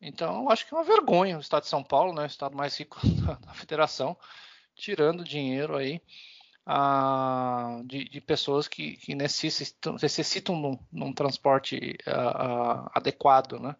Então, 0.00 0.42
eu 0.42 0.50
acho 0.50 0.66
que 0.66 0.74
é 0.74 0.76
uma 0.76 0.84
vergonha 0.84 1.36
o 1.36 1.40
estado 1.40 1.62
de 1.62 1.68
São 1.68 1.84
Paulo, 1.84 2.14
né? 2.14 2.22
o 2.22 2.26
estado 2.26 2.56
mais 2.56 2.76
rico 2.78 2.98
da, 3.06 3.34
da 3.46 3.54
federação, 3.54 4.16
tirando 4.74 5.22
dinheiro 5.22 5.76
aí 5.76 6.00
uh, 6.66 7.84
de, 7.84 8.04
de, 8.08 8.20
pessoas 8.20 8.66
que, 8.66 8.96
que 8.96 9.14
necessitam, 9.14 9.94
necessitam 9.94 10.56
num, 10.56 10.78
num 10.92 11.12
transporte 11.12 11.96
uh, 12.06 12.90
adequado, 12.92 13.58
né? 13.58 13.76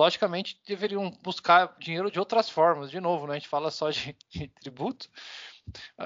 Logicamente, 0.00 0.58
deveriam 0.66 1.10
buscar 1.22 1.76
dinheiro 1.78 2.10
de 2.10 2.18
outras 2.18 2.48
formas. 2.48 2.90
De 2.90 2.98
novo, 2.98 3.26
né? 3.26 3.32
a 3.32 3.38
gente 3.38 3.48
fala 3.48 3.70
só 3.70 3.90
de, 3.90 4.16
de 4.30 4.48
tributo. 4.48 5.10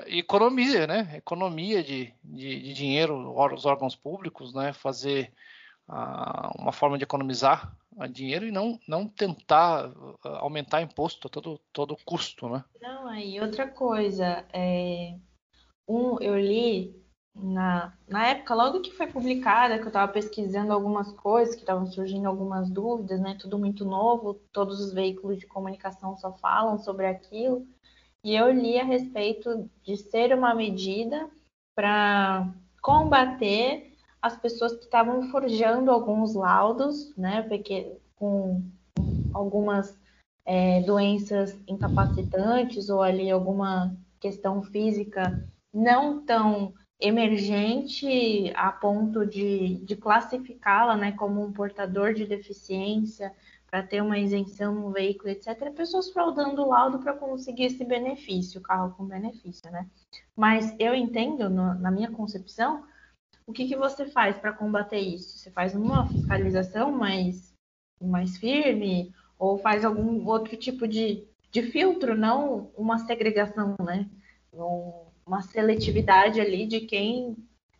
economia, 0.07 0.85
né? 0.85 1.17
Economia 1.17 1.81
de, 1.81 2.13
de, 2.25 2.61
de 2.61 2.75
dinheiro, 2.75 3.33
os 3.55 3.65
órgãos 3.65 3.95
públicos, 3.95 4.53
né? 4.53 4.73
Fazer 4.73 5.33
uma 6.59 6.73
forma 6.73 6.99
de 6.99 7.05
economizar 7.05 7.73
dinheiro 8.11 8.47
e 8.47 8.51
não, 8.51 8.81
não 8.89 9.07
tentar 9.07 9.93
aumentar 10.25 10.83
imposto 10.83 11.29
a 11.29 11.31
todo, 11.31 11.61
todo 11.73 11.97
custo, 12.05 12.49
né? 12.49 12.65
Não, 12.83 13.07
aí 13.07 13.41
outra 13.41 13.69
coisa, 13.69 14.45
é, 14.53 15.15
um, 15.87 16.19
eu 16.21 16.37
li 16.37 17.04
na, 17.35 17.93
na 18.09 18.29
época, 18.29 18.55
logo 18.55 18.81
que 18.81 18.93
foi 18.93 19.09
publicada, 19.09 19.79
que 19.79 19.85
eu 19.85 19.89
estava 19.89 20.11
pesquisando 20.11 20.73
algumas 20.73 21.13
coisas, 21.13 21.55
que 21.55 21.63
estavam 21.63 21.87
surgindo 21.87 22.27
algumas 22.27 22.71
dúvidas, 22.71 23.21
né? 23.21 23.37
Tudo 23.39 23.59
muito 23.59 23.85
novo, 23.85 24.35
todos 24.53 24.81
os 24.81 24.93
veículos 24.93 25.39
de 25.39 25.47
comunicação 25.47 26.17
só 26.17 26.33
falam 26.35 26.79
sobre 26.79 27.07
aquilo. 27.07 27.67
E 28.23 28.35
eu 28.35 28.51
li 28.51 28.79
a 28.79 28.85
respeito 28.85 29.69
de 29.83 29.97
ser 29.97 30.33
uma 30.33 30.55
medida 30.55 31.29
para 31.75 32.49
combater 32.81 33.93
as 34.23 34.37
pessoas 34.37 34.73
que 34.75 34.85
estavam 34.85 35.25
forjando 35.31 35.91
alguns 35.91 36.35
laudos, 36.35 37.15
né? 37.17 37.43
Porque 37.43 37.97
com 38.17 38.63
algumas 39.33 39.99
é, 40.47 40.81
doenças 40.83 41.59
incapacitantes 41.67 42.89
ou 42.89 43.03
ali 43.03 43.31
alguma 43.31 43.95
questão 44.21 44.63
física 44.63 45.47
não 45.73 46.25
tão 46.25 46.73
emergente 47.01 48.53
a 48.55 48.71
ponto 48.71 49.27
de, 49.27 49.77
de 49.85 49.97
classificá-la 49.97 50.97
né, 50.97 51.13
como 51.13 51.43
um 51.43 51.53
portador 51.53 52.15
de 52.15 52.27
deficiência 52.27 53.35
para 53.71 53.83
ter 53.83 54.01
uma 54.01 54.19
isenção 54.19 54.73
no 54.73 54.93
veículo, 54.93 55.31
etc., 55.31 55.73
pessoas 55.73 56.11
fraudando 56.11 56.63
o 56.63 56.69
laudo 56.69 57.01
para 57.01 57.13
conseguir 57.13 57.65
esse 57.65 57.85
benefício, 57.85 58.61
carro 58.61 58.95
com 58.97 59.05
benefício, 59.05 59.69
né? 59.73 59.85
Mas 60.37 60.75
eu 60.79 60.95
entendo, 60.95 61.51
no, 61.51 61.75
na 61.75 61.91
minha 61.91 62.09
concepção, 62.13 62.85
o 63.45 63.53
que, 63.53 63.67
que 63.67 63.77
você 63.77 64.07
faz 64.07 64.37
para 64.39 64.53
combater 64.53 65.01
isso? 65.01 65.39
Você 65.39 65.51
faz 65.51 65.75
uma 65.75 66.07
fiscalização 66.07 66.93
mais, 66.93 67.53
mais 68.01 68.37
firme 68.37 69.13
ou 69.37 69.59
faz 69.59 69.85
algum 69.85 70.25
outro 70.25 70.57
tipo 70.57 70.87
de, 70.87 71.27
de 71.51 71.63
filtro, 71.65 72.17
não 72.17 72.71
uma 72.77 72.99
segregação, 73.01 73.75
né? 73.81 74.09
Uma 75.27 75.43
seletividade 75.43 76.41
ali 76.41 76.67
de 76.67 76.81
quem 76.81 77.37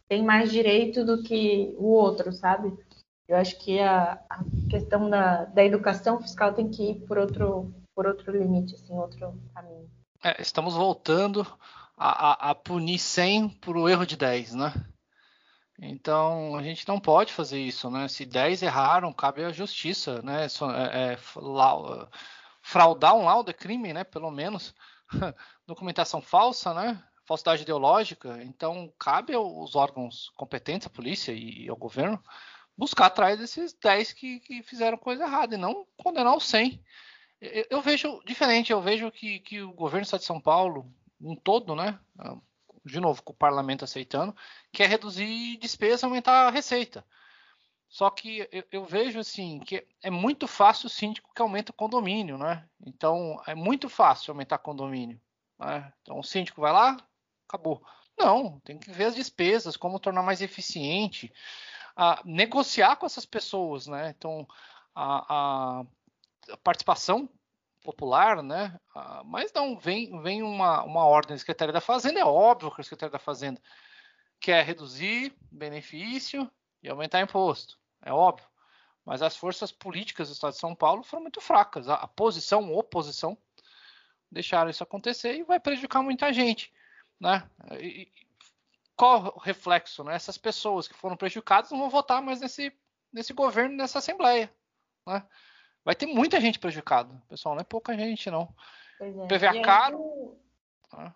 tem 0.09 0.23
mais 0.23 0.51
direito 0.51 1.05
do 1.05 1.23
que 1.23 1.75
o 1.79 1.87
outro, 1.93 2.33
sabe? 2.33 2.77
Eu 3.27 3.37
acho 3.37 3.59
que 3.59 3.81
a, 3.81 4.21
a 4.29 4.45
questão 4.71 5.09
da, 5.09 5.45
da 5.47 5.65
educação 5.65 6.21
fiscal 6.21 6.53
tem 6.53 6.71
que 6.71 6.91
ir 6.91 7.07
por 7.07 7.17
outro, 7.17 7.73
por 7.95 8.07
outro 8.07 8.37
limite, 8.37 8.75
assim, 8.75 8.95
outro 8.95 9.35
caminho. 9.55 9.91
É, 10.23 10.41
estamos 10.41 10.75
voltando 10.75 11.47
a, 11.97 12.49
a, 12.49 12.51
a 12.51 12.55
punir 12.55 12.99
100 12.99 13.49
por 13.61 13.77
o 13.77 13.89
erro 13.89 14.07
de 14.07 14.17
10, 14.17 14.55
né? 14.55 14.73
Então 15.79 16.55
a 16.55 16.63
gente 16.63 16.87
não 16.87 17.01
pode 17.01 17.33
fazer 17.33 17.59
isso, 17.59 17.91
né? 17.91 18.09
Se 18.09 18.25
10 18.25 18.63
erraram, 18.63 19.13
cabe 19.13 19.45
à 19.45 19.51
justiça, 19.51 20.23
né? 20.23 20.45
É, 20.45 21.13
é, 21.13 21.17
fraudar 22.63 23.15
um 23.15 23.25
laudo 23.25 23.51
é 23.51 23.55
crime, 23.55 23.93
né? 23.93 24.05
Pelo 24.05 24.31
menos 24.31 24.75
documentação 25.67 26.21
falsa, 26.21 26.73
né? 26.73 27.03
Falsidade 27.27 27.63
ideológica, 27.63 28.43
então 28.43 28.93
cabe 28.99 29.35
aos 29.35 29.75
órgãos 29.75 30.31
competentes, 30.37 30.87
a 30.87 30.91
polícia 30.91 31.33
e 31.33 31.69
ao 31.69 31.77
governo, 31.77 32.23
buscar 32.77 33.07
atrás 33.07 33.39
desses 33.39 33.73
10 33.73 34.13
que, 34.13 34.41
que 34.41 34.63
fizeram 34.63 34.99
coisa 34.99 35.25
errada 35.25 35.55
e 35.55 35.59
não 35.59 35.87
condenar 35.97 36.37
os 36.37 36.47
100. 36.49 36.83
Eu, 37.41 37.67
eu 37.71 37.83
vejo 37.83 38.21
diferente, 38.25 38.73
eu 38.73 38.81
vejo 38.81 39.11
que, 39.11 39.41
que 39.41 39.63
o 39.63 39.73
governo 39.73 40.03
do 40.03 40.07
Estado 40.07 40.21
de 40.21 40.27
São 40.27 40.41
Paulo, 40.41 40.93
um 41.21 41.35
todo, 41.35 41.75
né, 41.75 41.99
de 42.85 43.01
novo, 43.01 43.23
com 43.23 43.33
o 43.33 43.37
parlamento 43.37 43.85
aceitando, 43.85 44.37
quer 44.73 44.89
reduzir 44.89 45.57
despesa, 45.59 46.07
aumentar 46.07 46.49
a 46.49 46.51
receita. 46.51 47.05
Só 47.89 48.11
que 48.11 48.49
eu, 48.51 48.65
eu, 48.73 48.85
vejo 48.85 49.21
assim 49.21 49.61
que 49.61 49.87
é 50.03 50.11
muito 50.11 50.49
fácil 50.49 50.87
o 50.87 50.91
síndico 50.91 51.33
que 51.33 51.41
aumenta 51.41 51.71
o 51.71 51.75
condomínio, 51.75 52.37
né? 52.37 52.69
Então 52.85 53.41
é 53.47 53.55
muito 53.55 53.89
fácil 53.89 54.33
aumentar 54.33 54.59
condomínio. 54.59 55.21
Né? 55.59 55.93
Então 56.03 56.19
o 56.19 56.25
síndico 56.25 56.61
vai 56.61 56.73
lá, 56.73 56.97
acabou. 57.55 57.83
Não, 58.19 58.61
tem 58.61 58.79
que 58.79 58.91
ver 58.91 59.05
as 59.05 59.15
despesas, 59.15 59.77
como 59.77 60.01
tornar 60.01 60.23
mais 60.23 60.41
eficiente, 60.41 61.33
a 61.97 62.21
negociar 62.25 62.97
com 62.97 63.07
essas 63.07 63.25
pessoas, 63.25 63.87
né? 63.87 64.15
Então, 64.17 64.47
a, 64.95 65.81
a 66.51 66.57
participação 66.63 67.29
popular, 67.83 68.43
né? 68.43 68.79
mas 69.27 69.53
não, 69.53 69.79
vem, 69.79 70.21
vem 70.23 70.43
uma, 70.43 70.83
uma 70.85 71.05
ordem 71.05 71.35
da 71.35 71.39
Secretaria 71.39 71.73
da 71.73 71.83
Fazenda, 71.83 72.19
é 72.19 72.25
óbvio 72.25 72.75
que 72.75 72.81
a 72.81 72.85
Secretaria 72.85 73.13
da 73.13 73.19
Fazenda 73.19 73.61
quer 74.41 74.65
reduzir 74.65 75.37
benefício 75.53 76.51
e 76.83 76.89
aumentar 76.89 77.21
imposto, 77.21 77.79
é 78.03 78.13
óbvio. 78.13 78.49
Mas 79.05 79.21
as 79.21 79.37
forças 79.37 79.71
políticas 79.71 80.29
do 80.29 80.33
Estado 80.33 80.55
de 80.55 80.59
São 80.59 80.75
Paulo 80.75 81.03
foram 81.03 81.25
muito 81.25 81.39
fracas. 81.39 81.91
A, 81.91 81.95
a 81.97 82.09
posição, 82.09 82.65
a 82.65 82.79
oposição, 82.79 83.37
deixaram 84.31 84.71
isso 84.71 84.83
acontecer 84.83 85.35
e 85.35 85.45
vai 85.45 85.61
prejudicar 85.61 86.03
muita 86.03 86.33
gente. 86.33 86.73
Né? 87.25 87.43
E, 87.81 88.13
qual 88.95 89.33
o 89.35 89.41
reflexo? 89.41 90.05
Né? 90.05 90.15
Essas 90.15 90.37
pessoas 90.37 90.87
que 90.87 90.95
foram 90.95 91.17
prejudicadas 91.17 91.71
não 91.71 91.79
vão 91.79 91.89
votar 91.89 92.21
mais 92.21 92.41
nesse, 92.41 92.71
nesse 93.11 93.33
governo, 93.33 93.77
nessa 93.77 93.99
Assembleia. 93.99 94.53
Né? 95.07 95.27
Vai 95.83 95.95
ter 95.95 96.07
muita 96.07 96.39
gente 96.39 96.59
prejudicada, 96.59 97.23
pessoal, 97.27 97.55
não 97.55 97.63
é 97.63 97.65
pouca 97.65 97.97
gente, 97.97 98.31
não. 98.31 98.55
É. 99.01 99.11
PVA 99.27 99.63
caro. 99.63 99.97
Eu... 99.97 100.41
Né? 100.99 101.15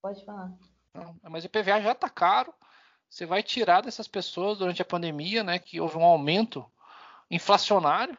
Pode 0.00 0.24
falar. 0.24 0.52
Não, 0.94 1.16
mas 1.24 1.44
o 1.44 1.50
PVA 1.50 1.80
já 1.80 1.92
está 1.92 2.08
caro. 2.08 2.52
Você 3.08 3.26
vai 3.26 3.42
tirar 3.42 3.82
dessas 3.82 4.08
pessoas 4.08 4.58
durante 4.58 4.80
a 4.80 4.86
pandemia, 4.86 5.44
né, 5.44 5.58
que 5.58 5.78
houve 5.78 5.98
um 5.98 6.04
aumento 6.04 6.64
inflacionário. 7.30 8.16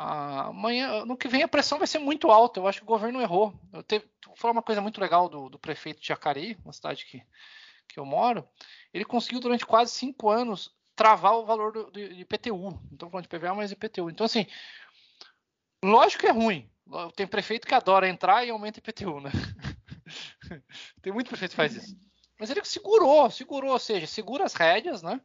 Amanhã, 0.00 1.04
no 1.04 1.16
que 1.16 1.26
vem, 1.26 1.42
a 1.42 1.48
pressão 1.48 1.76
vai 1.76 1.86
ser 1.88 1.98
muito 1.98 2.30
alta. 2.30 2.60
Eu 2.60 2.68
acho 2.68 2.78
que 2.78 2.84
o 2.84 2.86
governo 2.86 3.20
errou. 3.20 3.52
Eu 3.72 3.82
teve, 3.82 4.08
uma 4.44 4.62
coisa 4.62 4.80
muito 4.80 5.00
legal 5.00 5.28
do, 5.28 5.48
do 5.48 5.58
prefeito 5.58 6.00
de 6.00 6.06
Jacareí, 6.06 6.56
uma 6.64 6.72
cidade 6.72 7.04
que, 7.04 7.20
que 7.88 7.98
eu 7.98 8.06
moro. 8.06 8.48
Ele 8.94 9.04
conseguiu, 9.04 9.40
durante 9.40 9.66
quase 9.66 9.90
cinco 9.90 10.30
anos, 10.30 10.72
travar 10.94 11.34
o 11.34 11.44
valor 11.44 11.72
do, 11.72 11.90
do, 11.90 12.14
de 12.14 12.20
IPTU. 12.20 12.70
Não 12.70 12.80
estou 12.92 13.10
falando 13.10 13.28
de 13.28 13.36
PVA, 13.36 13.54
mas 13.54 13.72
IPTU. 13.72 14.08
Então, 14.08 14.24
assim, 14.24 14.46
lógico 15.84 16.20
que 16.20 16.28
é 16.28 16.32
ruim. 16.32 16.70
Tem 17.16 17.26
prefeito 17.26 17.66
que 17.66 17.74
adora 17.74 18.08
entrar 18.08 18.46
e 18.46 18.50
aumenta 18.50 18.78
IPTU, 18.78 19.20
né? 19.20 19.30
Tem 21.02 21.12
muito 21.12 21.28
prefeito 21.28 21.50
que 21.50 21.56
faz 21.56 21.74
isso. 21.74 21.96
Mas 22.38 22.50
ele 22.50 22.64
segurou, 22.64 23.28
segurou, 23.30 23.72
ou 23.72 23.78
seja, 23.80 24.06
segura 24.06 24.44
as 24.44 24.54
rédeas, 24.54 25.02
né? 25.02 25.20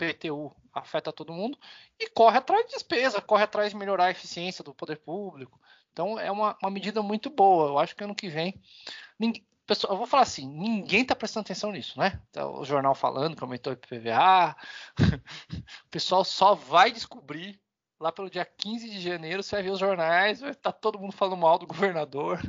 PTU 0.00 0.54
afeta 0.72 1.12
todo 1.12 1.32
mundo, 1.32 1.58
e 1.98 2.08
corre 2.08 2.38
atrás 2.38 2.64
de 2.66 2.72
despesa, 2.72 3.20
corre 3.20 3.44
atrás 3.44 3.70
de 3.70 3.76
melhorar 3.76 4.06
a 4.06 4.10
eficiência 4.10 4.64
do 4.64 4.74
poder 4.74 4.96
público. 4.96 5.60
Então 5.92 6.18
é 6.18 6.30
uma, 6.30 6.56
uma 6.62 6.70
medida 6.70 7.02
muito 7.02 7.28
boa. 7.28 7.68
Eu 7.68 7.78
acho 7.78 7.94
que 7.94 8.04
ano 8.04 8.14
que 8.14 8.28
vem. 8.28 8.54
Ninguém, 9.18 9.44
pessoal, 9.66 9.92
eu 9.92 9.98
vou 9.98 10.06
falar 10.06 10.22
assim: 10.22 10.48
ninguém 10.48 11.02
está 11.02 11.14
prestando 11.14 11.44
atenção 11.44 11.72
nisso, 11.72 11.98
né? 11.98 12.20
Tá 12.32 12.48
o 12.48 12.64
jornal 12.64 12.94
falando 12.94 13.36
que 13.36 13.42
aumentou 13.42 13.72
o 13.72 13.76
IPVA. 13.76 14.56
o 15.86 15.88
pessoal 15.90 16.24
só 16.24 16.54
vai 16.54 16.92
descobrir 16.92 17.60
lá 18.00 18.10
pelo 18.10 18.30
dia 18.30 18.44
15 18.44 18.88
de 18.88 19.00
janeiro, 19.00 19.42
você 19.42 19.56
vai 19.56 19.62
ver 19.64 19.70
os 19.70 19.78
jornais, 19.78 20.40
vai 20.40 20.52
estar 20.52 20.72
tá 20.72 20.78
todo 20.78 20.98
mundo 20.98 21.12
falando 21.12 21.36
mal 21.36 21.58
do 21.58 21.66
governador. 21.66 22.40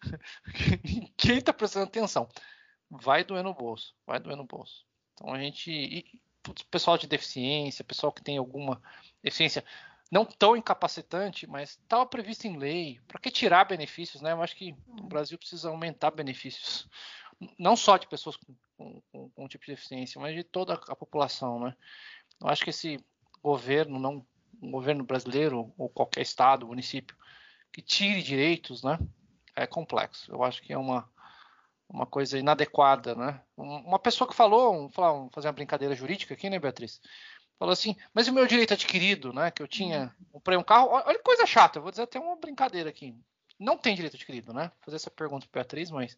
Quem 1.16 1.38
está 1.38 1.52
prestando 1.52 1.86
atenção? 1.86 2.28
Vai 2.88 3.24
doer 3.24 3.42
no 3.42 3.54
bolso, 3.54 3.94
vai 4.06 4.20
doer 4.20 4.36
no 4.36 4.44
bolso. 4.44 4.84
Então 5.14 5.32
a 5.32 5.38
gente. 5.38 6.20
Pessoal 6.70 6.98
de 6.98 7.06
deficiência, 7.06 7.84
pessoal 7.84 8.12
que 8.12 8.22
tem 8.22 8.38
alguma 8.38 8.80
deficiência 9.22 9.64
não 10.10 10.26
tão 10.26 10.54
incapacitante, 10.54 11.46
mas 11.46 11.70
estava 11.70 12.04
previsto 12.04 12.46
em 12.46 12.58
lei. 12.58 13.00
Para 13.08 13.18
que 13.18 13.30
tirar 13.30 13.64
benefícios, 13.64 14.20
né? 14.20 14.32
Eu 14.32 14.42
acho 14.42 14.54
que 14.54 14.76
o 14.86 15.04
Brasil 15.04 15.38
precisa 15.38 15.70
aumentar 15.70 16.10
benefícios, 16.10 16.86
não 17.58 17.74
só 17.74 17.96
de 17.96 18.06
pessoas 18.06 18.36
com, 18.36 18.54
com, 18.76 19.02
com, 19.10 19.30
com 19.30 19.48
tipo 19.48 19.64
de 19.64 19.72
deficiência, 19.72 20.20
mas 20.20 20.34
de 20.34 20.44
toda 20.44 20.74
a 20.74 20.94
população, 20.94 21.58
né? 21.60 21.74
Eu 22.38 22.48
acho 22.48 22.62
que 22.62 22.70
esse 22.70 23.02
governo, 23.42 23.98
não 23.98 24.26
um 24.60 24.70
governo 24.70 25.02
brasileiro 25.02 25.72
ou 25.78 25.88
qualquer 25.88 26.20
estado, 26.20 26.66
município, 26.66 27.16
que 27.72 27.80
tire 27.80 28.22
direitos, 28.22 28.82
né? 28.82 28.98
É 29.56 29.66
complexo. 29.66 30.30
Eu 30.30 30.44
acho 30.44 30.62
que 30.62 30.74
é 30.74 30.78
uma 30.78 31.10
uma 31.92 32.06
coisa 32.06 32.38
inadequada, 32.38 33.14
né? 33.14 33.40
Uma 33.56 33.98
pessoa 33.98 34.28
que 34.28 34.34
falou, 34.34 34.88
vamos 34.88 35.32
fazer 35.32 35.48
uma 35.48 35.52
brincadeira 35.52 35.94
jurídica 35.94 36.34
aqui, 36.34 36.48
né, 36.48 36.58
Beatriz? 36.58 37.00
falou 37.62 37.72
assim, 37.72 37.94
mas 38.12 38.26
o 38.26 38.32
meu 38.32 38.44
direito 38.44 38.74
adquirido, 38.74 39.32
né? 39.32 39.52
Que 39.52 39.62
eu 39.62 39.68
tinha, 39.68 40.12
uhum. 40.18 40.26
comprei 40.32 40.58
um 40.58 40.64
carro, 40.64 40.88
olha 40.90 41.16
que 41.16 41.22
coisa 41.22 41.46
chata, 41.46 41.78
eu 41.78 41.82
vou 41.82 41.92
dizer 41.92 42.02
até 42.02 42.18
uma 42.18 42.34
brincadeira 42.34 42.90
aqui. 42.90 43.16
Não 43.56 43.78
tem 43.78 43.94
direito 43.94 44.16
adquirido, 44.16 44.52
né? 44.52 44.64
Vou 44.64 44.86
fazer 44.86 44.96
essa 44.96 45.10
pergunta 45.10 45.46
para 45.46 45.60
Beatriz, 45.60 45.88
mas 45.88 46.14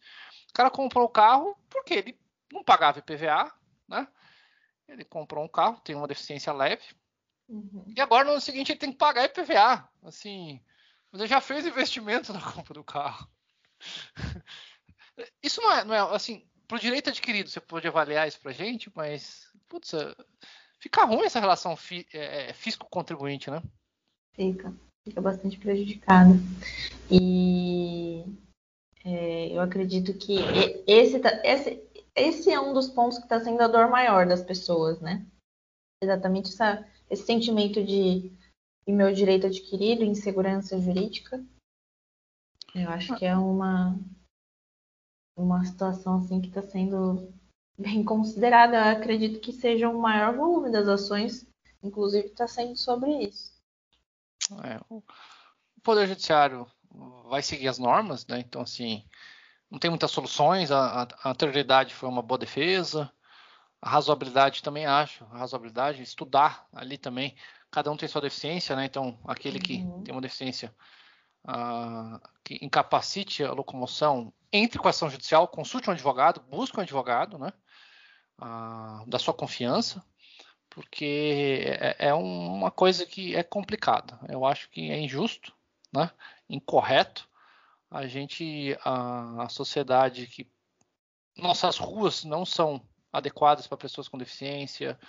o 0.49 0.53
cara 0.53 0.71
comprou 0.71 1.05
o 1.05 1.09
carro 1.09 1.55
porque 1.69 1.93
ele 1.93 2.19
não 2.51 2.63
pagava 2.63 2.97
IPVA, 2.97 3.53
né? 3.87 4.07
Ele 4.87 5.05
comprou 5.05 5.43
um 5.43 5.47
carro, 5.47 5.79
tem 5.81 5.95
uma 5.95 6.07
deficiência 6.07 6.51
leve, 6.51 6.83
uhum. 7.47 7.83
e 7.95 8.01
agora 8.01 8.25
no 8.25 8.31
ano 8.31 8.41
seguinte 8.41 8.71
ele 8.71 8.79
tem 8.79 8.91
que 8.91 8.97
pagar 8.97 9.25
IPVA, 9.25 9.87
assim, 10.03 10.59
ele 11.13 11.27
já 11.27 11.39
fez 11.39 11.63
investimento 11.63 12.33
na 12.33 12.41
compra 12.41 12.73
do 12.73 12.83
carro. 12.83 13.29
Isso 15.41 15.61
não 15.61 15.71
é, 15.71 15.83
não 15.83 15.95
é 15.95 16.15
assim, 16.15 16.45
pro 16.67 16.79
direito 16.79 17.09
adquirido, 17.09 17.49
você 17.49 17.61
pode 17.61 17.87
avaliar 17.87 18.27
isso 18.27 18.39
pra 18.39 18.51
gente, 18.51 18.91
mas, 18.95 19.47
putz, 19.67 19.91
fica 20.79 21.05
ruim 21.05 21.25
essa 21.25 21.39
relação 21.39 21.75
fi, 21.75 22.05
é, 22.13 22.53
fisco-contribuinte, 22.53 23.49
né? 23.49 23.61
Fica, 24.33 24.73
fica 25.07 25.21
bastante 25.21 25.57
prejudicada. 25.57 26.31
E 27.09 28.25
é, 29.03 29.49
eu 29.55 29.61
acredito 29.61 30.13
que 30.13 30.37
esse, 30.87 31.19
tá, 31.19 31.41
esse, 31.43 31.81
esse 32.15 32.51
é 32.51 32.59
um 32.59 32.73
dos 32.73 32.89
pontos 32.89 33.17
que 33.17 33.25
está 33.25 33.39
sendo 33.39 33.61
a 33.61 33.67
dor 33.67 33.89
maior 33.89 34.27
das 34.27 34.41
pessoas, 34.41 34.99
né? 34.99 35.25
Exatamente 36.01 36.49
essa, 36.49 36.85
esse 37.09 37.25
sentimento 37.25 37.83
de 37.83 38.31
e 38.87 38.91
meu 38.91 39.11
direito 39.11 39.47
adquirido, 39.47 40.03
insegurança 40.03 40.79
jurídica. 40.79 41.43
Eu 42.73 42.89
acho 42.89 43.15
que 43.15 43.25
é 43.25 43.35
uma, 43.35 43.97
uma 45.35 45.63
situação 45.65 46.17
assim 46.17 46.41
que 46.41 46.47
está 46.47 46.61
sendo 46.61 47.33
bem 47.77 48.03
considerada. 48.03 48.77
Eu 48.77 48.97
acredito 48.97 49.39
que 49.39 49.51
seja 49.51 49.89
o 49.89 49.99
maior 49.99 50.35
volume 50.35 50.71
das 50.71 50.87
ações, 50.87 51.45
inclusive 51.83 52.27
está 52.27 52.47
sendo 52.47 52.75
sobre 52.75 53.11
isso. 53.23 53.53
É, 54.63 54.79
o 54.89 55.03
Poder 55.83 56.07
Judiciário 56.07 56.67
vai 57.29 57.41
seguir 57.41 57.67
as 57.67 57.77
normas, 57.77 58.25
né? 58.27 58.39
Então, 58.39 58.61
assim, 58.61 59.03
não 59.69 59.79
tem 59.79 59.89
muitas 59.89 60.11
soluções. 60.11 60.71
A, 60.71 61.03
a, 61.03 61.29
anterioridade 61.29 61.93
foi 61.93 62.07
uma 62.07 62.21
boa 62.21 62.37
defesa. 62.37 63.11
A 63.81 63.89
razoabilidade 63.89 64.63
também 64.63 64.85
acho. 64.85 65.25
A 65.25 65.39
razoabilidade, 65.39 66.01
estudar 66.01 66.67
ali 66.73 66.97
também. 66.97 67.35
Cada 67.69 67.91
um 67.91 67.97
tem 67.97 68.07
sua 68.07 68.21
deficiência, 68.21 68.75
né? 68.75 68.85
Então, 68.85 69.19
aquele 69.25 69.59
que 69.59 69.77
uhum. 69.77 70.03
tem 70.03 70.13
uma 70.13 70.21
deficiência 70.21 70.73
uh, 71.47 72.19
que 72.43 72.59
incapacite 72.61 73.43
a 73.43 73.51
locomoção, 73.51 74.33
entre 74.51 74.79
com 74.79 74.87
a 74.87 74.89
ação 74.89 75.09
judicial, 75.09 75.47
consulte 75.47 75.89
um 75.89 75.93
advogado, 75.93 76.41
busque 76.41 76.77
um 76.77 76.83
advogado, 76.83 77.37
né? 77.37 77.51
da 79.07 79.17
sua 79.17 79.33
confiança, 79.33 80.03
porque 80.69 81.63
é, 81.65 82.07
é, 82.07 82.13
uma 82.13 82.69
coisa 82.69 83.05
que 83.05 83.33
é 83.33 83.41
complicada. 83.41 84.19
Eu 84.27 84.45
acho 84.45 84.69
que 84.69 84.91
é 84.91 84.99
injusto, 84.99 85.53
né? 85.93 86.11
incorreto 86.49 87.29
a 87.89 88.07
gente, 88.07 88.77
a, 88.83 89.43
a 89.43 89.49
sociedade 89.49 90.27
que 90.27 90.45
nossas 91.37 91.77
ruas 91.77 92.25
não 92.25 92.45
são 92.45 92.81
adequadas 93.11 93.67
para 93.67 93.77
pessoas 93.77 94.09
com 94.09 94.17
deficiência, 94.17 94.99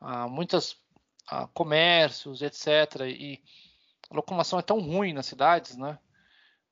há 0.00 1.46
comércios, 1.48 2.40
etc. 2.42 3.02
E 3.06 3.42
a 4.12 4.16
locomoção 4.16 4.58
é 4.58 4.62
tão 4.62 4.78
ruim 4.78 5.14
nas 5.14 5.26
cidades, 5.26 5.76
né? 5.76 5.98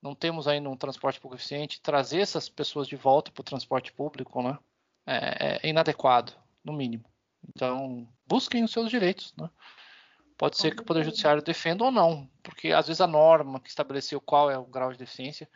Não 0.01 0.13
temos 0.13 0.47
ainda 0.47 0.69
um 0.69 0.77
transporte 0.77 1.19
público 1.19 1.41
eficiente. 1.41 1.81
Trazer 1.81 2.19
essas 2.19 2.47
pessoas 2.47 2.87
de 2.87 2.95
volta 2.95 3.31
para 3.31 3.41
o 3.41 3.43
transporte 3.43 3.91
público, 3.91 4.41
né? 4.43 4.57
É, 5.05 5.59
é, 5.63 5.69
inadequado, 5.69 6.33
no 6.63 6.71
mínimo. 6.71 7.03
Então, 7.49 8.07
busquem 8.27 8.63
os 8.63 8.71
seus 8.71 8.89
direitos, 8.89 9.33
né? 9.35 9.49
Pode 10.37 10.57
ser 10.57 10.75
que 10.75 10.81
o 10.81 10.85
Poder 10.85 11.03
Judiciário 11.03 11.41
defenda 11.41 11.83
ou 11.83 11.91
não, 11.91 12.29
porque 12.41 12.71
às 12.71 12.87
vezes 12.87 13.01
a 13.01 13.07
norma 13.07 13.59
que 13.59 13.69
estabeleceu 13.69 14.21
qual 14.21 14.49
é 14.49 14.57
o 14.57 14.65
grau 14.65 14.91
de 14.91 14.97
deficiência, 14.97 15.49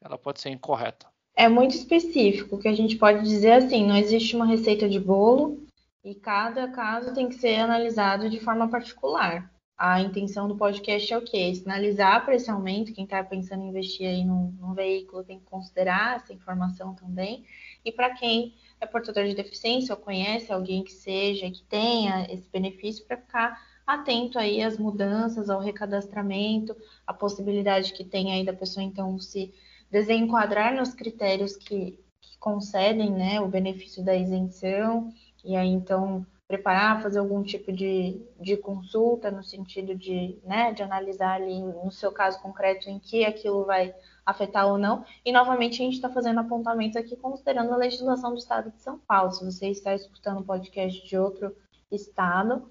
ela 0.00 0.18
pode 0.18 0.40
ser 0.40 0.50
incorreta. 0.50 1.06
É 1.36 1.48
muito 1.48 1.74
específico, 1.74 2.58
que 2.58 2.68
a 2.68 2.74
gente 2.74 2.96
pode 2.96 3.22
dizer 3.22 3.52
assim, 3.52 3.84
não 3.84 3.96
existe 3.96 4.34
uma 4.34 4.46
receita 4.46 4.88
de 4.88 4.98
bolo 4.98 5.64
e 6.04 6.14
cada 6.14 6.68
caso 6.68 7.14
tem 7.14 7.28
que 7.28 7.36
ser 7.36 7.56
analisado 7.60 8.30
de 8.30 8.40
forma 8.40 8.68
particular. 8.68 9.53
A 9.76 10.00
intenção 10.00 10.46
do 10.46 10.56
podcast 10.56 11.12
é 11.12 11.18
o 11.18 11.22
quê? 11.22 11.52
Sinalizar 11.52 12.24
para 12.24 12.36
esse 12.36 12.48
aumento, 12.48 12.92
quem 12.92 13.04
está 13.04 13.22
pensando 13.24 13.64
em 13.64 13.68
investir 13.68 14.06
aí 14.08 14.24
num, 14.24 14.52
num 14.60 14.72
veículo 14.72 15.24
tem 15.24 15.40
que 15.40 15.46
considerar 15.46 16.16
essa 16.16 16.32
informação 16.32 16.94
também. 16.94 17.44
E 17.84 17.90
para 17.90 18.14
quem 18.14 18.54
é 18.80 18.86
portador 18.86 19.24
de 19.24 19.34
deficiência 19.34 19.94
ou 19.94 20.00
conhece 20.00 20.52
alguém 20.52 20.84
que 20.84 20.92
seja, 20.92 21.50
que 21.50 21.62
tenha 21.64 22.24
esse 22.32 22.48
benefício, 22.50 23.04
para 23.04 23.16
ficar 23.16 23.60
atento 23.84 24.38
aí 24.38 24.62
às 24.62 24.78
mudanças, 24.78 25.50
ao 25.50 25.60
recadastramento, 25.60 26.76
a 27.04 27.12
possibilidade 27.12 27.92
que 27.92 28.04
tem 28.04 28.32
aí 28.32 28.44
da 28.44 28.52
pessoa 28.52 28.84
então 28.84 29.18
se 29.18 29.52
desenquadrar 29.90 30.74
nos 30.74 30.94
critérios 30.94 31.56
que, 31.56 31.98
que 32.20 32.38
concedem 32.38 33.10
né, 33.10 33.40
o 33.40 33.48
benefício 33.48 34.04
da 34.04 34.16
isenção, 34.16 35.12
e 35.44 35.56
aí 35.56 35.68
então 35.68 36.24
preparar, 36.54 37.02
fazer 37.02 37.18
algum 37.18 37.42
tipo 37.42 37.72
de, 37.72 38.20
de 38.40 38.56
consulta 38.56 39.30
no 39.30 39.42
sentido 39.42 39.94
de, 39.94 40.38
né, 40.44 40.72
de 40.72 40.82
analisar 40.82 41.34
ali 41.34 41.60
no 41.60 41.90
seu 41.90 42.12
caso 42.12 42.40
concreto 42.40 42.88
em 42.88 42.98
que 42.98 43.24
aquilo 43.24 43.64
vai 43.64 43.92
afetar 44.24 44.68
ou 44.68 44.78
não. 44.78 45.04
E 45.24 45.32
novamente 45.32 45.82
a 45.82 45.84
gente 45.84 45.94
está 45.94 46.08
fazendo 46.08 46.40
apontamento 46.40 46.98
aqui 46.98 47.16
considerando 47.16 47.72
a 47.72 47.76
legislação 47.76 48.30
do 48.30 48.38
estado 48.38 48.70
de 48.70 48.80
São 48.80 48.98
Paulo. 48.98 49.32
Se 49.32 49.44
você 49.44 49.68
está 49.68 49.94
escutando 49.94 50.40
um 50.40 50.44
podcast 50.44 51.06
de 51.06 51.18
outro 51.18 51.54
estado, 51.90 52.70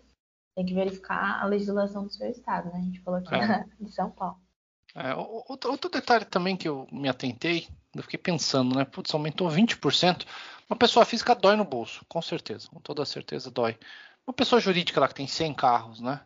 tem 0.55 0.65
que 0.65 0.73
verificar 0.73 1.41
a 1.41 1.45
legislação 1.45 2.05
do 2.05 2.13
seu 2.13 2.29
estado, 2.29 2.71
né? 2.71 2.79
A 2.79 2.81
gente 2.81 3.01
falou 3.01 3.19
aqui 3.19 3.35
é. 3.35 3.65
de 3.79 3.91
São 3.91 4.09
Paulo. 4.09 4.37
É, 4.95 5.13
outro, 5.15 5.71
outro, 5.71 5.89
detalhe 5.89 6.23
também 6.23 6.55
que 6.55 6.69
eu 6.69 6.87
me 6.91 7.09
atentei, 7.09 7.67
eu 7.95 8.03
fiquei 8.03 8.19
pensando, 8.19 8.75
né? 8.75 8.85
Putz, 8.85 9.13
aumentou 9.13 9.49
20%. 9.49 10.25
Uma 10.69 10.77
pessoa 10.77 11.05
física 11.05 11.35
dói 11.35 11.55
no 11.55 11.65
bolso, 11.65 12.05
com 12.07 12.21
certeza, 12.21 12.67
com 12.69 12.79
toda 12.79 13.05
certeza 13.05 13.51
dói. 13.51 13.77
Uma 14.25 14.33
pessoa 14.33 14.61
jurídica 14.61 14.99
lá 14.99 15.07
que 15.07 15.15
tem 15.15 15.27
100 15.27 15.53
carros, 15.53 15.99
né? 15.99 16.21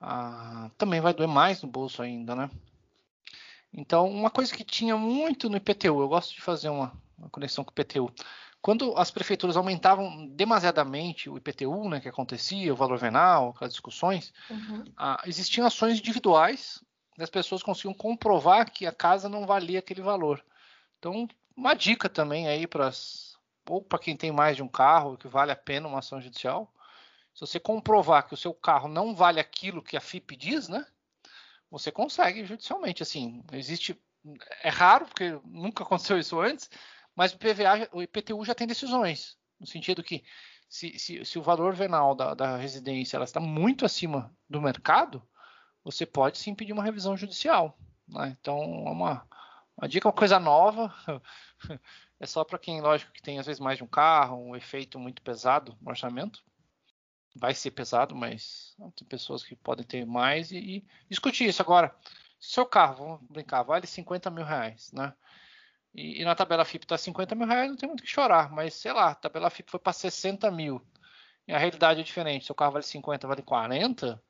Ah, 0.00 0.70
também 0.76 1.00
vai 1.00 1.12
doer 1.14 1.28
mais 1.28 1.62
no 1.62 1.68
bolso 1.68 2.02
ainda, 2.02 2.34
né? 2.34 2.50
Então, 3.72 4.08
uma 4.08 4.30
coisa 4.30 4.54
que 4.54 4.64
tinha 4.64 4.96
muito 4.96 5.50
no 5.50 5.56
IPTU, 5.56 6.00
eu 6.00 6.08
gosto 6.08 6.34
de 6.34 6.40
fazer 6.40 6.68
uma, 6.68 6.92
uma 7.18 7.28
conexão 7.28 7.62
com 7.62 7.70
o 7.70 7.74
IPTU. 7.74 8.12
Quando 8.62 8.96
as 8.96 9.10
prefeituras 9.10 9.56
aumentavam 9.56 10.26
demasiadamente 10.28 11.28
o 11.28 11.36
IPTU, 11.36 11.88
né, 11.88 12.00
que 12.00 12.08
acontecia, 12.08 12.72
o 12.72 12.76
valor 12.76 12.98
venal, 12.98 13.50
aquelas 13.50 13.74
discussões, 13.74 14.32
uhum. 14.50 14.84
ah, 14.96 15.22
existiam 15.26 15.66
ações 15.66 15.98
individuais 15.98 16.82
as 17.22 17.30
pessoas 17.30 17.62
conseguiam 17.62 17.94
comprovar 17.94 18.70
que 18.70 18.86
a 18.86 18.92
casa 18.92 19.28
não 19.28 19.46
valia 19.46 19.78
aquele 19.78 20.02
valor. 20.02 20.44
Então, 20.98 21.28
uma 21.56 21.74
dica 21.74 22.08
também 22.08 22.48
aí 22.48 22.66
para 22.66 22.90
ou 23.68 23.82
para 23.82 23.98
quem 23.98 24.16
tem 24.16 24.32
mais 24.32 24.56
de 24.56 24.62
um 24.62 24.68
carro, 24.68 25.16
que 25.16 25.28
vale 25.28 25.52
a 25.52 25.56
pena 25.56 25.88
uma 25.88 25.98
ação 25.98 26.20
judicial. 26.20 26.72
Se 27.34 27.40
você 27.40 27.60
comprovar 27.60 28.26
que 28.26 28.34
o 28.34 28.36
seu 28.36 28.54
carro 28.54 28.88
não 28.88 29.14
vale 29.14 29.40
aquilo 29.40 29.82
que 29.82 29.96
a 29.96 30.00
FIP 30.00 30.36
diz, 30.36 30.68
né? 30.68 30.86
Você 31.70 31.92
consegue 31.92 32.44
judicialmente. 32.44 33.02
Assim, 33.02 33.44
existe. 33.52 34.00
É 34.62 34.68
raro, 34.68 35.06
porque 35.06 35.38
nunca 35.44 35.82
aconteceu 35.84 36.18
isso 36.18 36.40
antes, 36.40 36.70
mas 37.14 37.32
o 37.32 37.38
PVA, 37.38 37.88
o 37.92 38.02
IPTU 38.02 38.44
já 38.44 38.54
tem 38.54 38.66
decisões. 38.66 39.36
No 39.60 39.66
sentido 39.66 40.02
que 40.02 40.24
se, 40.68 40.98
se, 40.98 41.24
se 41.24 41.38
o 41.38 41.42
valor 41.42 41.74
venal 41.74 42.14
da, 42.14 42.34
da 42.34 42.56
residência 42.56 43.16
ela 43.16 43.24
está 43.24 43.40
muito 43.40 43.84
acima 43.84 44.34
do 44.48 44.60
mercado, 44.60 45.22
você 45.84 46.04
pode 46.04 46.38
sim 46.38 46.54
pedir 46.54 46.72
uma 46.72 46.82
revisão 46.82 47.16
judicial. 47.16 47.78
Né? 48.08 48.36
Então, 48.40 48.60
é 48.86 48.90
uma, 48.90 49.28
uma 49.76 49.88
dica, 49.88 50.08
uma 50.08 50.12
coisa 50.12 50.38
nova. 50.38 50.94
É 52.18 52.26
só 52.26 52.44
para 52.44 52.58
quem, 52.58 52.80
lógico, 52.80 53.12
que 53.12 53.22
tem 53.22 53.38
às 53.38 53.46
vezes 53.46 53.60
mais 53.60 53.78
de 53.78 53.84
um 53.84 53.86
carro, 53.86 54.36
um 54.38 54.56
efeito 54.56 54.98
muito 54.98 55.22
pesado 55.22 55.76
no 55.80 55.90
orçamento. 55.90 56.42
vai 57.34 57.54
ser 57.54 57.70
pesado, 57.72 58.14
mas 58.14 58.74
tem 58.96 59.06
pessoas 59.06 59.44
que 59.44 59.54
podem 59.56 59.84
ter 59.84 60.06
mais 60.06 60.50
e, 60.50 60.56
e 60.58 60.86
discutir 61.08 61.46
isso 61.48 61.62
agora. 61.62 61.94
Seu 62.40 62.66
carro, 62.66 62.96
vamos 62.96 63.20
brincar, 63.30 63.62
vale 63.62 63.86
50 63.86 64.30
mil 64.30 64.44
reais, 64.44 64.90
né? 64.92 65.14
E, 65.94 66.20
e 66.22 66.24
na 66.24 66.34
tabela 66.34 66.64
FIP 66.64 66.84
está 66.84 66.98
50 66.98 67.34
mil 67.34 67.46
reais, 67.46 67.70
não 67.70 67.76
tem 67.76 67.88
muito 67.88 68.02
que 68.02 68.08
chorar, 68.08 68.50
mas 68.50 68.74
sei 68.74 68.92
lá, 68.92 69.10
a 69.10 69.14
tabela 69.14 69.50
FIP 69.50 69.70
foi 69.70 69.80
para 69.80 69.92
60 69.92 70.50
mil. 70.50 70.82
E 71.48 71.52
a 71.52 71.58
realidade 71.58 72.00
é 72.00 72.02
diferente. 72.02 72.44
Seu 72.46 72.54
carro 72.54 72.72
vale 72.72 72.84
50, 72.84 73.26
vale 73.26 73.42
40. 73.42 74.20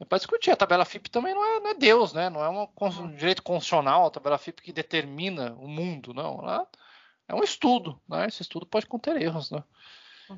É 0.00 0.04
para 0.04 0.18
discutir. 0.18 0.50
A 0.50 0.56
tabela 0.56 0.84
FIP 0.84 1.10
também 1.10 1.34
não 1.34 1.44
é, 1.44 1.60
não 1.60 1.70
é 1.70 1.74
Deus, 1.74 2.12
né? 2.12 2.30
Não 2.30 2.42
é 2.42 2.48
um, 2.48 2.68
um 2.80 3.14
direito 3.14 3.42
constitucional, 3.42 4.06
a 4.06 4.10
tabela 4.10 4.38
FIP 4.38 4.62
que 4.62 4.72
determina 4.72 5.54
o 5.54 5.68
mundo, 5.68 6.14
não. 6.14 6.38
Ela 6.40 6.66
é 7.28 7.34
um 7.34 7.44
estudo, 7.44 8.00
né? 8.08 8.26
Esse 8.26 8.42
estudo 8.42 8.66
pode 8.66 8.86
conter 8.86 9.20
erros, 9.20 9.50
né? 9.50 9.62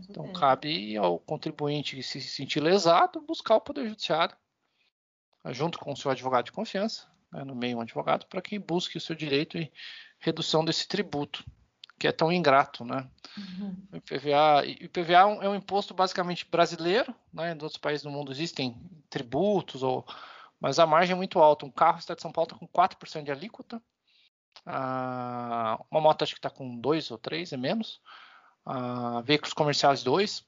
Então 0.09 0.33
cabe 0.33 0.97
ao 0.97 1.19
contribuinte 1.19 1.97
que 1.97 2.03
se 2.03 2.21
sentir 2.21 2.61
lesado 2.61 3.21
buscar 3.21 3.57
o 3.57 3.61
Poder 3.61 3.89
Judiciário, 3.89 4.37
junto 5.47 5.79
com 5.79 5.93
o 5.93 5.97
seu 5.97 6.11
advogado 6.11 6.45
de 6.45 6.53
confiança, 6.53 7.09
né, 7.33 7.45
no 7.45 7.55
meio 7.55 7.79
um 7.79 7.81
advogado, 7.81 8.27
para 8.27 8.43
que 8.43 8.59
busque 8.59 8.99
o 8.99 9.01
seu 9.01 9.17
direito 9.17 9.59
e 9.59 9.73
redução 10.19 10.65
desse 10.65 10.87
tributo, 10.87 11.45
que 11.99 12.07
é 12.07 12.13
tão 12.13 12.33
ingrato, 12.33 12.85
né? 12.85 13.09
Uhum. 13.37 13.77
O 13.93 13.97
IPVA, 13.97 14.67
IPVA 14.67 15.13
é, 15.13 15.45
é 15.47 15.49
um 15.49 15.55
imposto 15.55 15.95
basicamente 15.95 16.47
brasileiro, 16.49 17.15
né? 17.33 17.53
Em 17.53 17.63
outros 17.63 17.79
países 17.79 18.03
do 18.03 18.11
mundo 18.11 18.31
existem 18.31 18.77
tributos, 19.09 19.83
ou, 19.83 20.07
mas 20.61 20.79
a 20.79 20.87
margem 20.87 21.15
é 21.15 21.17
muito 21.17 21.39
alta. 21.39 21.67
Um 21.67 21.71
carro 21.71 21.95
no 21.95 21.99
estado 21.99 22.17
de 22.17 22.23
São 22.23 22.33
Paulo 22.33 22.49
está 22.53 22.59
com 22.59 22.69
4% 22.69 23.25
de 23.25 23.33
alíquota, 23.33 23.83
ah, 24.67 25.79
uma 25.91 26.01
moto 26.01 26.23
acho 26.23 26.35
que 26.35 26.39
está 26.39 26.51
com 26.51 26.79
2 26.79 27.11
ou 27.11 27.19
3, 27.19 27.53
é 27.53 27.57
menos, 27.57 28.01
ah, 28.65 29.23
veículos 29.25 29.53
comerciais 29.53 30.03
2. 30.03 30.45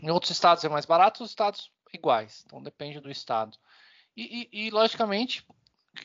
Em 0.00 0.10
outros 0.10 0.30
estados 0.30 0.64
é 0.64 0.68
mais 0.68 0.86
barato, 0.86 1.22
os 1.22 1.30
estados 1.30 1.70
iguais, 1.92 2.42
então 2.46 2.62
depende 2.62 3.00
do 3.00 3.10
estado. 3.10 3.56
E, 4.16 4.48
e, 4.52 4.66
e 4.66 4.70
logicamente, 4.70 5.46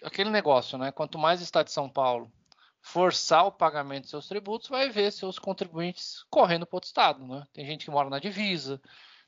aquele 0.04 0.30
negócio, 0.30 0.78
né? 0.78 0.92
Quanto 0.92 1.18
mais 1.18 1.40
o 1.40 1.44
estado 1.44 1.68
de 1.68 1.72
São 1.72 1.90
Paulo 1.90 2.32
forçar 2.82 3.46
o 3.46 3.52
pagamento 3.52 4.06
de 4.06 4.10
seus 4.10 4.28
tributos, 4.28 4.70
vai 4.70 4.90
ver 4.90 5.12
seus 5.12 5.38
contribuintes 5.38 6.24
correndo 6.30 6.66
para 6.66 6.78
outro 6.78 6.88
estado, 6.88 7.26
né? 7.26 7.46
Tem 7.52 7.66
gente 7.66 7.84
que 7.84 7.92
mora 7.92 8.10
na 8.10 8.20
divisa, 8.20 8.82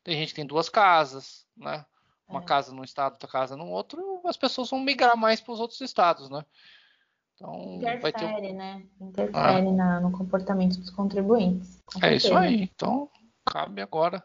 tem 0.04 0.17
gente 0.17 0.30
que 0.30 0.36
tem 0.36 0.45
duas 0.45 0.69
casas, 0.69 1.45
né? 1.58 1.86
Uma 2.28 2.41
é. 2.41 2.45
casa 2.45 2.73
num 2.73 2.84
estado, 2.84 3.13
outra 3.13 3.28
casa 3.28 3.58
no 3.58 3.67
outro, 3.67 4.21
as 4.25 4.38
pessoas 4.38 4.69
vão 4.69 4.80
migrar 4.80 5.17
mais 5.17 5.41
para 5.41 5.54
os 5.54 5.60
outros 5.60 5.82
estados, 5.82 6.30
né? 6.30 6.45
Então, 7.39 7.75
Interfere, 7.75 8.02
vai 8.02 8.12
ter... 8.12 8.54
né? 8.54 8.84
Interfere 8.99 9.67
ah. 9.67 9.71
na, 9.71 9.99
no 10.02 10.12
comportamento 10.12 10.78
dos 10.78 10.89
contribuintes. 10.89 11.82
É 12.04 12.15
isso 12.15 12.36
aí. 12.36 12.63
Então, 12.63 13.10
cabe 13.45 13.82
agora 13.82 14.21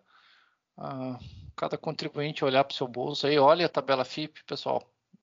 a 0.76 1.18
cada 1.56 1.78
contribuinte 1.78 2.44
olhar 2.44 2.64
para 2.64 2.72
o 2.72 2.76
seu 2.76 2.88
bolso 2.88 3.28
aí, 3.28 3.38
olha 3.38 3.66
a 3.66 3.68
tabela 3.68 4.04
FIP, 4.04 4.42
pessoal, 4.44 4.82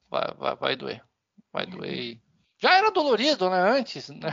vai, 0.09 0.33
vai, 0.37 0.55
vai 0.55 0.75
doer. 0.77 1.03
Vai 1.51 1.65
doer 1.65 2.17
já 2.61 2.77
era 2.77 2.91
dolorido, 2.91 3.49
né? 3.49 3.59
Antes, 3.59 4.09
né? 4.09 4.29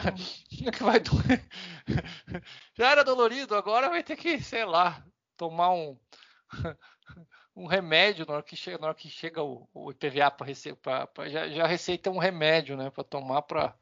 É 0.67 0.71
que 0.71 0.83
vai 0.83 1.01
doer. 1.01 1.43
Já 2.77 2.91
era 2.91 3.03
dolorido, 3.03 3.55
agora 3.55 3.89
vai 3.89 4.03
ter 4.03 4.17
que, 4.17 4.39
sei 4.43 4.67
lá, 4.67 5.03
tomar 5.35 5.71
um, 5.71 5.99
um 7.59 7.67
remédio 7.67 8.25
na 8.27 8.35
hora 8.35 8.43
que 8.43 8.55
chega, 8.55 8.79
na 8.79 8.87
hora 8.87 8.95
que 8.95 9.09
chega 9.09 9.43
o, 9.43 9.69
o 9.75 9.91
IPVA 9.91 10.31
para 10.31 10.47
receber, 10.47 10.79
já, 11.27 11.49
já 11.49 11.67
receita 11.67 12.11
um 12.11 12.19
remédio, 12.19 12.77
né? 12.77 12.89
Para 12.91 13.03
tomar 13.03 13.43
para 13.43 13.75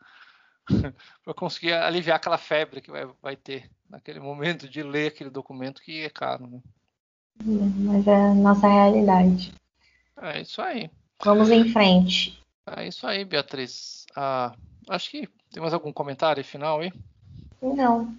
para 1.22 1.34
conseguir 1.34 1.74
aliviar 1.74 2.16
aquela 2.16 2.38
febre 2.38 2.80
que 2.80 2.90
vai, 2.90 3.06
vai 3.22 3.36
ter 3.36 3.70
naquele 3.88 4.18
momento 4.18 4.68
de 4.68 4.82
ler 4.82 5.08
aquele 5.08 5.30
documento 5.30 5.82
que 5.82 6.02
é 6.02 6.10
caro. 6.10 6.46
Né? 6.46 6.60
Mas 7.44 8.06
é 8.06 8.14
a 8.14 8.34
nossa 8.34 8.66
realidade. 8.66 9.52
É 10.22 10.40
isso 10.40 10.62
aí. 10.62 10.90
Vamos 11.22 11.50
em 11.50 11.68
frente. 11.68 12.40
É 12.66 12.88
isso 12.88 13.06
aí, 13.06 13.24
Beatriz. 13.24 14.06
Ah, 14.16 14.54
acho 14.88 15.10
que 15.10 15.28
tem 15.50 15.60
mais 15.60 15.74
algum 15.74 15.92
comentário 15.92 16.42
final 16.42 16.80
aí? 16.80 16.92
Não. 17.60 18.12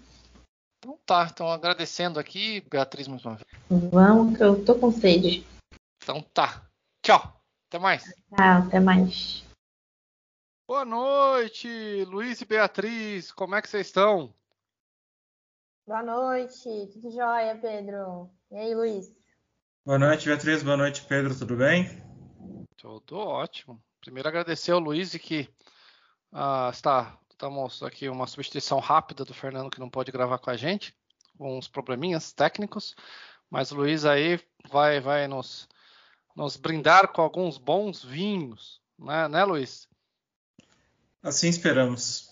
Então 0.87 0.99
tá, 1.05 1.27
então 1.29 1.51
agradecendo 1.51 2.17
aqui, 2.17 2.61
Beatriz, 2.71 3.09
mais 3.09 3.25
uma 3.25 3.35
vez. 3.35 3.45
Vamos, 3.91 4.37
que 4.37 4.41
eu 4.41 4.63
tô 4.63 4.73
com 4.73 4.89
sede. 4.89 5.45
Então 6.01 6.21
tá. 6.33 6.65
Tchau. 7.01 7.43
Até 7.67 7.77
mais. 7.77 8.03
Tchau, 8.05 8.63
até 8.65 8.79
mais. 8.79 9.43
Boa 10.65 10.85
noite, 10.85 11.67
Luiz 12.05 12.39
e 12.39 12.45
Beatriz. 12.45 13.33
Como 13.33 13.53
é 13.53 13.61
que 13.61 13.67
vocês 13.67 13.87
estão? 13.87 14.33
Boa 15.85 16.01
noite, 16.01 16.89
tudo 16.93 17.11
jóia, 17.11 17.57
Pedro? 17.57 18.29
E 18.49 18.55
aí, 18.55 18.73
Luiz? 18.73 19.13
Boa 19.85 19.99
noite, 19.99 20.25
Beatriz. 20.25 20.63
Boa 20.63 20.77
noite, 20.77 21.03
Pedro. 21.03 21.37
Tudo 21.37 21.57
bem? 21.57 22.01
Tudo 22.77 23.17
ótimo. 23.17 23.83
Primeiro 23.99 24.29
agradecer 24.29 24.71
ao 24.71 24.79
Luiz 24.79 25.11
que 25.17 25.49
ah, 26.31 26.69
está 26.71 27.19
estamos 27.37 27.83
aqui 27.83 28.09
uma 28.09 28.25
substituição 28.25 28.79
rápida 28.79 29.23
do 29.23 29.31
Fernando 29.31 29.69
que 29.69 29.79
não 29.79 29.91
pode 29.91 30.11
gravar 30.11 30.39
com 30.39 30.49
a 30.49 30.57
gente, 30.57 30.95
com 31.37 31.55
uns 31.55 31.67
probleminhas 31.67 32.33
técnicos, 32.33 32.95
mas 33.47 33.71
o 33.71 33.75
Luiz 33.75 34.05
aí 34.05 34.39
vai 34.67 34.99
vai 34.99 35.27
nos 35.27 35.69
nos 36.35 36.57
brindar 36.57 37.09
com 37.09 37.21
alguns 37.21 37.59
bons 37.59 38.03
vinhos, 38.03 38.81
né, 38.97 39.27
né 39.27 39.43
Luiz? 39.43 39.87
Assim 41.21 41.47
esperamos. 41.49 42.27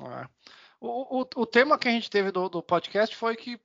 É. 0.00 0.26
O, 0.80 1.20
o, 1.20 1.26
o, 1.36 1.46
tema 1.46 1.78
que 1.78 1.88
a 1.88 1.90
gente 1.90 2.10
teve 2.10 2.30
do, 2.30 2.48
do 2.48 2.62
podcast 2.62 3.14
foi 3.14 3.34
que, 3.34 3.58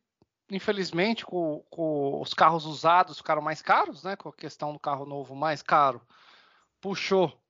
infelizmente, 0.49 1.25
com, 1.25 1.63
com, 1.69 2.21
os 2.21 2.34
carros 2.34 2.65
usados 2.65 3.17
ficaram 3.17 3.41
mais 3.41 3.62
caros, 3.62 4.04
né? 4.04 4.15
Com 4.15 4.30
a 4.30 4.34
questão 4.34 4.71
do 4.73 4.80
carro 4.80 5.06
novo 5.06 5.36
mais 5.36 5.62
caro, 5.62 6.01
puxou 6.80 7.40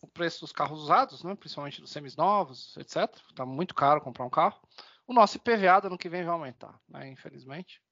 o 0.00 0.06
preço 0.06 0.40
dos 0.40 0.52
carros 0.52 0.80
usados, 0.80 1.22
né, 1.22 1.34
principalmente 1.34 1.80
dos 1.80 1.90
seminovos, 1.90 2.76
etc. 2.76 3.14
Está 3.28 3.44
muito 3.44 3.74
caro 3.74 4.00
comprar 4.00 4.24
um 4.24 4.30
carro. 4.30 4.60
O 5.06 5.12
nosso 5.12 5.36
IPVA 5.36 5.86
ano 5.86 5.98
que 5.98 6.08
vem 6.08 6.24
vai 6.24 6.32
aumentar, 6.32 6.78
né, 6.88 7.08
infelizmente. 7.08 7.82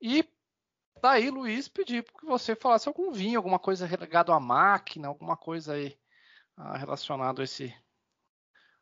E 0.00 0.24
daí, 1.02 1.30
Luiz, 1.30 1.68
pedi 1.68 2.02
que 2.02 2.24
você 2.24 2.56
falasse 2.56 2.88
algum 2.88 3.12
vinho, 3.12 3.38
alguma 3.38 3.58
coisa 3.58 3.86
ligado 3.86 4.32
à 4.32 4.40
máquina, 4.40 5.08
alguma 5.08 5.36
coisa 5.36 5.74
aí 5.74 5.98
uh, 6.56 6.76
relacionado 6.78 7.40
a 7.40 7.44
esse 7.44 7.74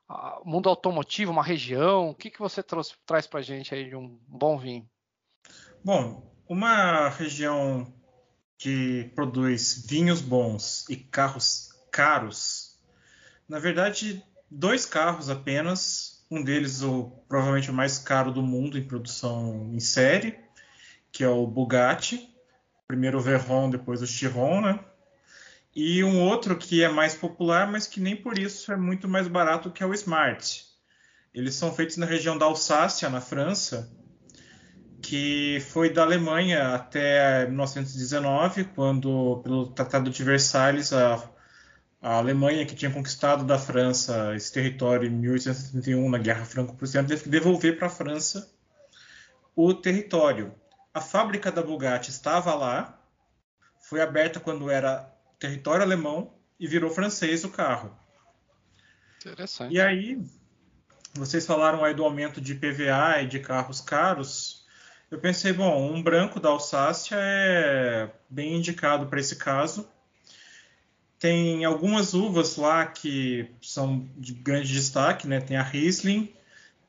uh, 0.08 0.48
mundo 0.48 0.68
automotivo, 0.68 1.32
uma 1.32 1.42
região. 1.42 2.10
O 2.10 2.14
que, 2.14 2.30
que 2.30 2.38
você 2.38 2.62
trouxe, 2.62 2.94
traz 3.04 3.26
para 3.26 3.42
gente 3.42 3.74
aí 3.74 3.88
de 3.88 3.96
um 3.96 4.20
bom 4.28 4.56
vinho? 4.58 4.88
Bom, 5.84 6.30
uma 6.48 7.08
região 7.08 7.92
que 8.58 9.10
produz 9.14 9.86
vinhos 9.88 10.20
bons 10.20 10.88
e 10.88 10.96
carros 10.96 11.68
caros. 11.98 12.78
Na 13.48 13.58
verdade, 13.58 14.22
dois 14.48 14.86
carros 14.86 15.28
apenas. 15.28 16.24
Um 16.30 16.44
deles, 16.44 16.80
o 16.80 17.10
provavelmente 17.28 17.72
o 17.72 17.74
mais 17.74 17.98
caro 17.98 18.30
do 18.30 18.40
mundo 18.40 18.78
em 18.78 18.86
produção 18.86 19.68
em 19.72 19.80
série, 19.80 20.38
que 21.10 21.24
é 21.24 21.28
o 21.28 21.44
Bugatti. 21.44 22.32
Primeiro 22.86 23.18
o 23.18 23.20
Veyron, 23.20 23.68
depois 23.68 24.00
o 24.00 24.06
Chiron, 24.06 24.60
né? 24.60 24.78
E 25.74 26.04
um 26.04 26.20
outro 26.20 26.56
que 26.56 26.84
é 26.84 26.88
mais 26.88 27.16
popular, 27.16 27.66
mas 27.66 27.86
que 27.88 27.98
nem 28.00 28.14
por 28.14 28.38
isso 28.38 28.70
é 28.72 28.76
muito 28.76 29.08
mais 29.08 29.26
barato, 29.26 29.70
que 29.70 29.82
é 29.82 29.86
o 29.86 29.94
Smart. 29.94 30.66
Eles 31.34 31.56
são 31.56 31.74
feitos 31.74 31.96
na 31.96 32.06
região 32.06 32.38
da 32.38 32.46
Alsácia, 32.46 33.10
na 33.10 33.20
França, 33.20 33.90
que 35.02 35.58
foi 35.70 35.90
da 35.90 36.02
Alemanha 36.02 36.74
até 36.74 37.46
1919, 37.46 38.64
quando, 38.74 39.40
pelo 39.42 39.66
Tratado 39.68 40.10
de 40.10 40.22
Versalhes, 40.22 40.92
a 40.92 41.37
a 42.00 42.14
Alemanha, 42.14 42.64
que 42.64 42.76
tinha 42.76 42.90
conquistado 42.90 43.44
da 43.44 43.58
França 43.58 44.34
esse 44.34 44.52
território 44.52 45.08
em 45.08 45.10
1871 45.10 46.08
na 46.08 46.18
Guerra 46.18 46.44
Franco-Prussiana, 46.44 47.08
teve 47.08 47.24
que 47.24 47.28
devolver 47.28 47.76
para 47.76 47.88
a 47.88 47.90
França 47.90 48.50
o 49.54 49.74
território. 49.74 50.54
A 50.94 51.00
fábrica 51.00 51.50
da 51.50 51.62
Bugatti 51.62 52.10
estava 52.10 52.54
lá, 52.54 53.00
foi 53.80 54.00
aberta 54.00 54.38
quando 54.38 54.70
era 54.70 55.12
território 55.38 55.82
alemão 55.82 56.34
e 56.58 56.68
virou 56.68 56.90
francês 56.90 57.42
o 57.42 57.50
carro. 57.50 57.96
Interessante. 59.20 59.74
E 59.74 59.80
aí, 59.80 60.22
vocês 61.14 61.44
falaram 61.44 61.84
aí 61.84 61.94
do 61.94 62.04
aumento 62.04 62.40
de 62.40 62.54
PVA 62.54 63.22
e 63.22 63.26
de 63.26 63.40
carros 63.40 63.80
caros. 63.80 64.64
Eu 65.10 65.18
pensei, 65.18 65.52
bom, 65.52 65.92
um 65.92 66.00
branco 66.00 66.38
da 66.38 66.50
Alsácia 66.50 67.16
é 67.18 68.10
bem 68.30 68.56
indicado 68.56 69.06
para 69.06 69.18
esse 69.18 69.34
caso 69.34 69.88
tem 71.18 71.64
algumas 71.64 72.14
uvas 72.14 72.56
lá 72.56 72.86
que 72.86 73.50
são 73.60 74.08
de 74.16 74.32
grande 74.32 74.72
destaque, 74.72 75.26
né? 75.26 75.40
Tem 75.40 75.56
a 75.56 75.62
Riesling, 75.62 76.32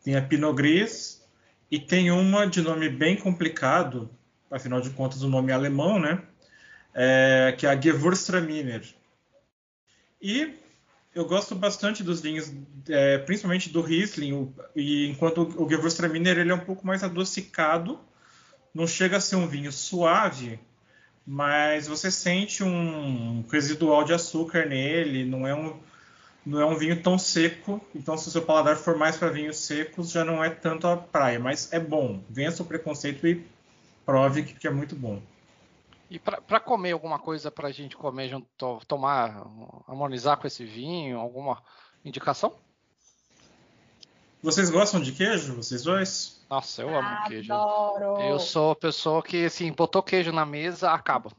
tem 0.03 0.15
a 0.15 0.21
Pinot 0.21 0.53
Gris 0.53 1.25
e 1.71 1.79
tem 1.79 2.11
uma 2.11 2.45
de 2.45 2.61
nome 2.61 2.89
bem 2.89 3.15
complicado, 3.15 4.09
afinal 4.49 4.81
de 4.81 4.89
contas 4.91 5.21
o 5.23 5.29
nome 5.29 5.51
é 5.51 5.55
alemão, 5.55 5.99
né? 5.99 6.21
É, 6.93 7.55
que 7.57 7.65
é 7.65 7.69
a 7.69 7.79
Gewürztraminer. 7.79 8.83
E 10.21 10.53
eu 11.15 11.25
gosto 11.25 11.55
bastante 11.55 12.03
dos 12.03 12.21
vinhos, 12.21 12.51
é, 12.87 13.17
principalmente 13.19 13.69
do 13.69 13.81
Riesling, 13.81 14.53
e 14.75 15.07
enquanto 15.07 15.41
o 15.41 15.67
Gewürztraminer 15.67 16.37
ele 16.37 16.51
é 16.51 16.55
um 16.55 16.65
pouco 16.65 16.85
mais 16.85 17.03
adocicado 17.03 17.99
não 18.73 18.85
chega 18.85 19.17
a 19.17 19.21
ser 19.21 19.35
um 19.35 19.47
vinho 19.47 19.71
suave, 19.71 20.59
mas 21.31 21.87
você 21.87 22.09
sente 22.09 22.63
um 22.63 23.45
residual 23.51 24.03
de 24.03 24.11
açúcar 24.11 24.65
nele, 24.65 25.23
não 25.23 25.45
é 25.45 25.53
um, 25.53 25.79
não 26.43 26.59
é 26.59 26.65
um 26.65 26.75
vinho 26.75 27.03
tão 27.03 27.19
seco. 27.19 27.79
Então, 27.93 28.17
se 28.17 28.27
o 28.27 28.31
seu 28.31 28.41
paladar 28.41 28.75
for 28.77 28.97
mais 28.97 29.15
para 29.15 29.29
vinhos 29.29 29.57
secos, 29.57 30.09
já 30.09 30.25
não 30.25 30.43
é 30.43 30.49
tanto 30.49 30.87
a 30.87 30.97
praia, 30.97 31.39
mas 31.39 31.71
é 31.71 31.79
bom. 31.79 32.19
Vença 32.27 32.63
o 32.63 32.65
preconceito 32.65 33.27
e 33.27 33.45
prove 34.03 34.41
que 34.41 34.65
é 34.65 34.71
muito 34.71 34.95
bom. 34.95 35.21
E 36.09 36.17
para 36.17 36.59
comer 36.59 36.93
alguma 36.93 37.19
coisa 37.19 37.51
para 37.51 37.67
a 37.67 37.71
gente 37.71 37.95
comer, 37.95 38.27
junto, 38.27 38.47
tomar, 38.87 39.45
harmonizar 39.87 40.35
com 40.35 40.47
esse 40.47 40.65
vinho, 40.65 41.19
alguma 41.19 41.61
indicação? 42.03 42.55
Vocês 44.41 44.71
gostam 44.71 44.99
de 44.99 45.11
queijo, 45.11 45.57
vocês 45.57 45.83
dois? 45.83 46.38
Nossa, 46.49 46.81
eu 46.81 46.95
amo 46.95 47.27
queijo. 47.27 47.53
Adoro. 47.53 48.21
Eu 48.21 48.39
sou 48.39 48.71
a 48.71 48.75
pessoa 48.75 49.21
que, 49.21 49.45
assim, 49.45 49.71
botou 49.71 50.01
queijo 50.01 50.31
na 50.31 50.45
mesa, 50.45 50.91
acaba. 50.91 51.31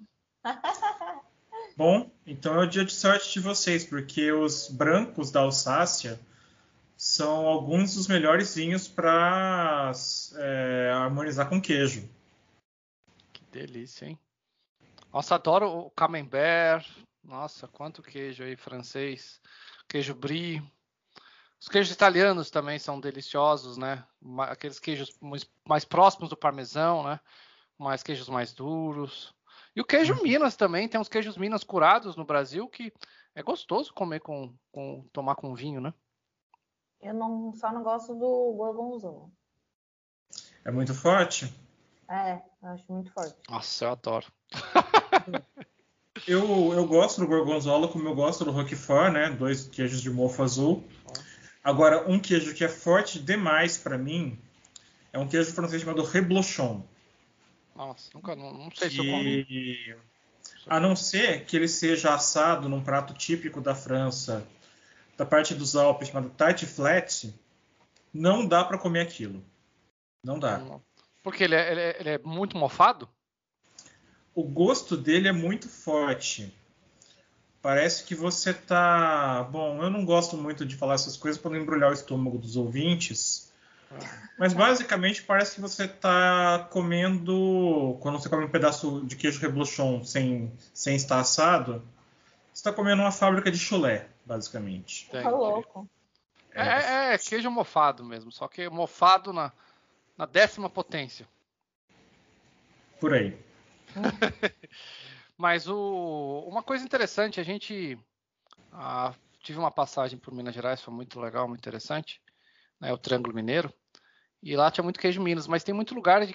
Bom, 1.76 2.10
então 2.26 2.54
é 2.54 2.64
o 2.64 2.68
dia 2.68 2.84
de 2.84 2.92
sorte 2.92 3.32
de 3.32 3.40
vocês, 3.40 3.84
porque 3.84 4.30
os 4.30 4.68
brancos 4.68 5.30
da 5.30 5.40
Alsácia 5.40 6.20
são 6.96 7.46
alguns 7.46 7.94
dos 7.94 8.06
melhores 8.06 8.54
vinhos 8.54 8.86
para 8.86 9.90
é, 10.36 10.92
harmonizar 10.94 11.48
com 11.48 11.60
queijo. 11.60 12.08
Que 13.32 13.42
delícia, 13.50 14.06
hein? 14.06 14.18
Nossa, 15.12 15.34
adoro 15.34 15.66
o 15.70 15.90
camembert. 15.90 16.86
Nossa, 17.24 17.66
quanto 17.66 18.02
queijo 18.02 18.44
aí 18.44 18.56
francês. 18.56 19.40
Queijo 19.88 20.14
brie. 20.14 20.62
Os 21.60 21.68
queijos 21.68 21.92
italianos 21.92 22.50
também 22.50 22.78
são 22.78 22.98
deliciosos, 22.98 23.76
né? 23.76 24.02
Aqueles 24.48 24.80
queijos 24.80 25.18
mais 25.68 25.84
próximos 25.84 26.30
do 26.30 26.36
parmesão, 26.36 27.04
né? 27.04 27.20
Mais 27.78 28.02
queijos 28.02 28.30
mais 28.30 28.54
duros. 28.54 29.34
E 29.76 29.80
o 29.80 29.84
queijo 29.84 30.14
uhum. 30.14 30.22
Minas 30.22 30.56
também, 30.56 30.88
tem 30.88 30.98
uns 30.98 31.08
queijos 31.08 31.36
Minas 31.36 31.62
curados 31.62 32.16
no 32.16 32.24
Brasil 32.24 32.66
que 32.66 32.92
é 33.34 33.42
gostoso 33.42 33.92
comer 33.92 34.20
com, 34.20 34.54
com 34.72 35.06
tomar 35.12 35.36
com 35.36 35.54
vinho, 35.54 35.82
né? 35.82 35.92
Eu 37.00 37.14
não, 37.14 37.52
só 37.54 37.70
não 37.72 37.82
gosto 37.82 38.14
do 38.14 38.54
gorgonzola. 38.56 39.30
É 40.64 40.70
muito 40.70 40.94
forte? 40.94 41.52
É, 42.08 42.42
eu 42.62 42.68
acho 42.70 42.84
muito 42.88 43.12
forte. 43.12 43.36
Nossa, 43.48 43.84
eu 43.84 43.90
adoro. 43.90 44.26
eu, 46.26 46.72
eu 46.72 46.86
gosto 46.86 47.20
do 47.20 47.26
gorgonzola 47.26 47.88
como 47.88 48.08
eu 48.08 48.14
gosto 48.14 48.44
do 48.44 48.50
roquefort, 48.50 49.12
né? 49.12 49.30
Dois 49.30 49.68
queijos 49.68 50.00
de 50.00 50.10
mofo 50.10 50.42
azul. 50.42 50.84
Agora, 51.62 52.08
um 52.10 52.18
queijo 52.18 52.54
que 52.54 52.64
é 52.64 52.68
forte 52.68 53.18
demais 53.18 53.76
para 53.76 53.98
mim 53.98 54.38
é 55.12 55.18
um 55.18 55.28
queijo 55.28 55.52
francês 55.52 55.82
chamado 55.82 56.02
reblochon. 56.02 56.84
Nossa, 57.74 58.10
nunca, 58.14 58.34
não, 58.34 58.52
não 58.52 58.70
sei 58.70 58.88
que... 58.88 58.94
se 58.94 58.98
eu 58.98 59.12
comi. 59.12 59.96
A 60.66 60.78
não 60.78 60.94
ser 60.94 61.44
que 61.44 61.56
ele 61.56 61.68
seja 61.68 62.14
assado 62.14 62.68
num 62.68 62.82
prato 62.82 63.14
típico 63.14 63.60
da 63.60 63.74
França, 63.74 64.46
da 65.16 65.24
parte 65.24 65.54
dos 65.54 65.74
Alpes, 65.74 66.08
chamado 66.08 66.30
tarte 66.30 66.66
flat, 66.66 67.34
não 68.12 68.46
dá 68.46 68.64
para 68.64 68.78
comer 68.78 69.00
aquilo. 69.00 69.42
Não 70.22 70.38
dá. 70.38 70.60
Porque 71.22 71.44
ele 71.44 71.54
é, 71.54 71.72
ele 71.72 71.80
é, 71.80 72.00
ele 72.00 72.10
é 72.10 72.18
muito 72.18 72.56
mofado? 72.56 73.08
o 74.34 74.44
gosto 74.44 74.96
dele 74.96 75.28
é 75.28 75.32
muito 75.32 75.68
forte. 75.68 76.52
Parece 77.62 78.04
que 78.04 78.14
você 78.14 78.54
tá. 78.54 79.42
Bom, 79.50 79.82
eu 79.82 79.90
não 79.90 80.04
gosto 80.04 80.36
muito 80.36 80.64
de 80.64 80.76
falar 80.76 80.94
essas 80.94 81.16
coisas 81.16 81.40
para 81.40 81.50
não 81.50 81.58
embrulhar 81.58 81.90
o 81.90 81.94
estômago 81.94 82.38
dos 82.38 82.56
ouvintes. 82.56 83.50
Mas 84.38 84.54
basicamente 84.54 85.22
parece 85.22 85.56
que 85.56 85.60
você 85.60 85.84
está 85.84 86.66
comendo. 86.70 87.98
Quando 88.00 88.18
você 88.18 88.28
come 88.28 88.44
um 88.44 88.50
pedaço 88.50 89.04
de 89.04 89.16
queijo 89.16 89.40
reblochon 89.40 90.02
sem, 90.04 90.50
sem 90.72 90.96
estar 90.96 91.20
assado, 91.20 91.82
você 92.52 92.60
está 92.60 92.72
comendo 92.72 93.02
uma 93.02 93.12
fábrica 93.12 93.50
de 93.50 93.58
chulé, 93.58 94.08
basicamente. 94.24 95.10
Tá 95.10 95.28
louco. 95.28 95.88
É, 96.54 96.62
é, 96.62 97.14
é, 97.14 97.18
queijo 97.18 97.50
mofado 97.50 98.04
mesmo, 98.04 98.32
só 98.32 98.48
que 98.48 98.68
mofado 98.68 99.32
na, 99.32 99.52
na 100.16 100.24
décima 100.24 100.70
potência. 100.70 101.26
Por 102.98 103.12
aí. 103.12 103.36
Mas 105.40 105.66
o, 105.66 106.44
uma 106.46 106.62
coisa 106.62 106.84
interessante, 106.84 107.40
a 107.40 107.42
gente 107.42 107.98
ah, 108.70 109.14
tive 109.42 109.58
uma 109.58 109.70
passagem 109.70 110.18
por 110.18 110.34
Minas 110.34 110.54
Gerais, 110.54 110.82
foi 110.82 110.92
muito 110.92 111.18
legal, 111.18 111.48
muito 111.48 111.60
interessante, 111.60 112.20
né, 112.78 112.92
o 112.92 112.98
Triângulo 112.98 113.34
Mineiro, 113.34 113.72
e 114.42 114.54
lá 114.54 114.70
tinha 114.70 114.84
muito 114.84 115.00
queijo 115.00 115.22
Minas, 115.22 115.46
mas 115.46 115.64
tem 115.64 115.74
muito 115.74 115.94
lugar 115.94 116.26
de, 116.26 116.34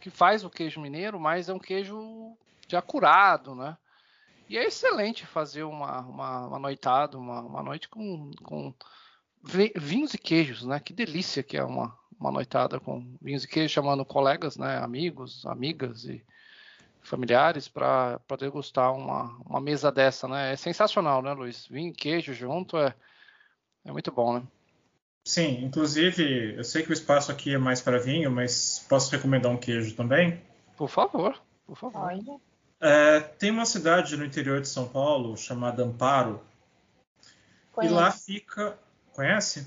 que 0.00 0.08
faz 0.08 0.42
o 0.42 0.48
queijo 0.48 0.80
mineiro, 0.80 1.20
mas 1.20 1.50
é 1.50 1.52
um 1.52 1.58
queijo 1.58 2.34
já 2.66 2.80
curado, 2.80 3.54
né? 3.54 3.76
E 4.48 4.56
é 4.56 4.64
excelente 4.64 5.26
fazer 5.26 5.64
uma, 5.64 6.00
uma, 6.00 6.46
uma 6.46 6.58
noitada, 6.58 7.18
uma, 7.18 7.42
uma 7.42 7.62
noite 7.62 7.90
com, 7.90 8.30
com 8.42 8.74
vinhos 9.76 10.14
e 10.14 10.18
queijos, 10.18 10.64
né? 10.64 10.80
Que 10.80 10.94
delícia 10.94 11.42
que 11.42 11.58
é 11.58 11.64
uma, 11.64 11.94
uma 12.18 12.30
noitada 12.30 12.80
com 12.80 13.14
vinhos 13.20 13.44
e 13.44 13.48
queijos, 13.48 13.70
chamando 13.70 14.02
colegas, 14.02 14.56
né? 14.56 14.78
Amigos, 14.78 15.44
amigas 15.44 16.04
e 16.04 16.24
familiares 17.02 17.68
para 17.68 18.20
degustar 18.38 18.94
uma, 18.94 19.36
uma 19.44 19.60
mesa 19.60 19.90
dessa, 19.90 20.28
né? 20.28 20.52
É 20.52 20.56
sensacional, 20.56 21.20
né, 21.20 21.32
Luiz? 21.32 21.66
Vinho 21.66 21.90
e 21.90 21.94
queijo 21.94 22.32
junto 22.32 22.76
é, 22.76 22.94
é 23.84 23.92
muito 23.92 24.10
bom, 24.10 24.38
né? 24.38 24.42
Sim, 25.24 25.64
inclusive, 25.64 26.56
eu 26.56 26.64
sei 26.64 26.82
que 26.82 26.90
o 26.90 26.92
espaço 26.92 27.30
aqui 27.30 27.54
é 27.54 27.58
mais 27.58 27.80
para 27.80 27.98
vinho, 27.98 28.30
mas 28.30 28.84
posso 28.88 29.10
recomendar 29.12 29.52
um 29.52 29.56
queijo 29.56 29.94
também? 29.94 30.42
Por 30.76 30.88
favor, 30.88 31.40
por 31.64 31.76
favor. 31.76 32.40
É, 32.80 33.20
tem 33.20 33.52
uma 33.52 33.64
cidade 33.64 34.16
no 34.16 34.24
interior 34.24 34.60
de 34.60 34.68
São 34.68 34.88
Paulo 34.88 35.36
chamada 35.36 35.84
Amparo. 35.84 36.40
Conhece. 37.70 37.94
E 37.94 37.96
lá 37.96 38.10
fica. 38.10 38.78
Conhece? 39.12 39.66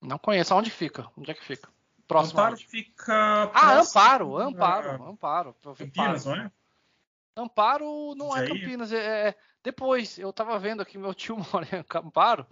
Não 0.00 0.18
conheço. 0.18 0.54
Onde 0.54 0.70
fica? 0.70 1.06
Onde 1.16 1.30
é 1.30 1.34
que 1.34 1.44
fica? 1.44 1.68
Próximo 2.10 2.40
Amparo 2.40 2.56
fica. 2.56 3.50
Ah, 3.54 3.78
Amparo, 3.78 4.36
Amparo, 4.36 5.02
Amparo. 5.04 5.56
Campinas, 5.62 6.26
não 6.26 6.34
é? 6.34 6.52
Amparo 7.36 8.14
não 8.16 8.36
é 8.36 8.48
Campinas. 8.48 8.92
É, 8.92 9.28
é, 9.28 9.36
depois, 9.62 10.18
eu 10.18 10.32
tava 10.32 10.58
vendo 10.58 10.82
aqui, 10.82 10.98
meu 10.98 11.14
tio 11.14 11.36
mora 11.54 11.68
em 11.72 11.84
Amparo. 12.04 12.44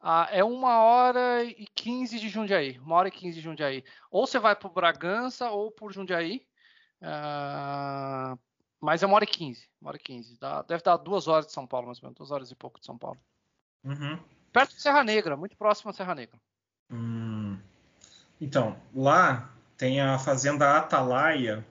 Ah, 0.00 0.28
é 0.32 0.42
uma 0.42 0.80
hora 0.80 1.44
e 1.44 1.68
quinze 1.72 2.18
de 2.18 2.28
Jundiaí. 2.28 2.80
Uma 2.80 2.96
hora 2.96 3.06
e 3.06 3.12
quinze 3.12 3.36
de 3.36 3.42
Jundiaí. 3.42 3.84
Ou 4.10 4.26
você 4.26 4.40
vai 4.40 4.56
por 4.56 4.72
Bragança 4.72 5.50
ou 5.50 5.70
por 5.70 5.92
Jundiaí. 5.92 6.44
Ah, 7.00 8.36
mas 8.80 9.04
é 9.04 9.06
uma 9.06 9.14
hora 9.14 9.24
e 9.24 9.28
quinze. 9.28 9.68
Uma 9.80 9.90
hora 9.90 9.98
e 9.98 10.02
quinze. 10.02 10.36
Dá, 10.40 10.62
deve 10.62 10.82
dar 10.82 10.96
duas 10.96 11.28
horas 11.28 11.46
de 11.46 11.52
São 11.52 11.64
Paulo, 11.64 11.86
mais 11.86 11.98
ou 11.98 12.06
menos. 12.06 12.18
Duas 12.18 12.32
horas 12.32 12.50
e 12.50 12.56
pouco 12.56 12.80
de 12.80 12.86
São 12.86 12.98
Paulo. 12.98 13.20
Uhum. 13.84 14.18
Perto 14.52 14.74
de 14.74 14.82
Serra 14.82 15.04
Negra, 15.04 15.36
muito 15.36 15.56
próximo 15.56 15.90
a 15.92 15.94
Serra 15.94 16.16
Negra. 16.16 16.40
Hum. 16.90 17.56
Então, 18.40 18.76
lá 18.94 19.50
tem 19.76 20.00
a 20.00 20.18
fazenda 20.18 20.76
Atalaia, 20.76 21.64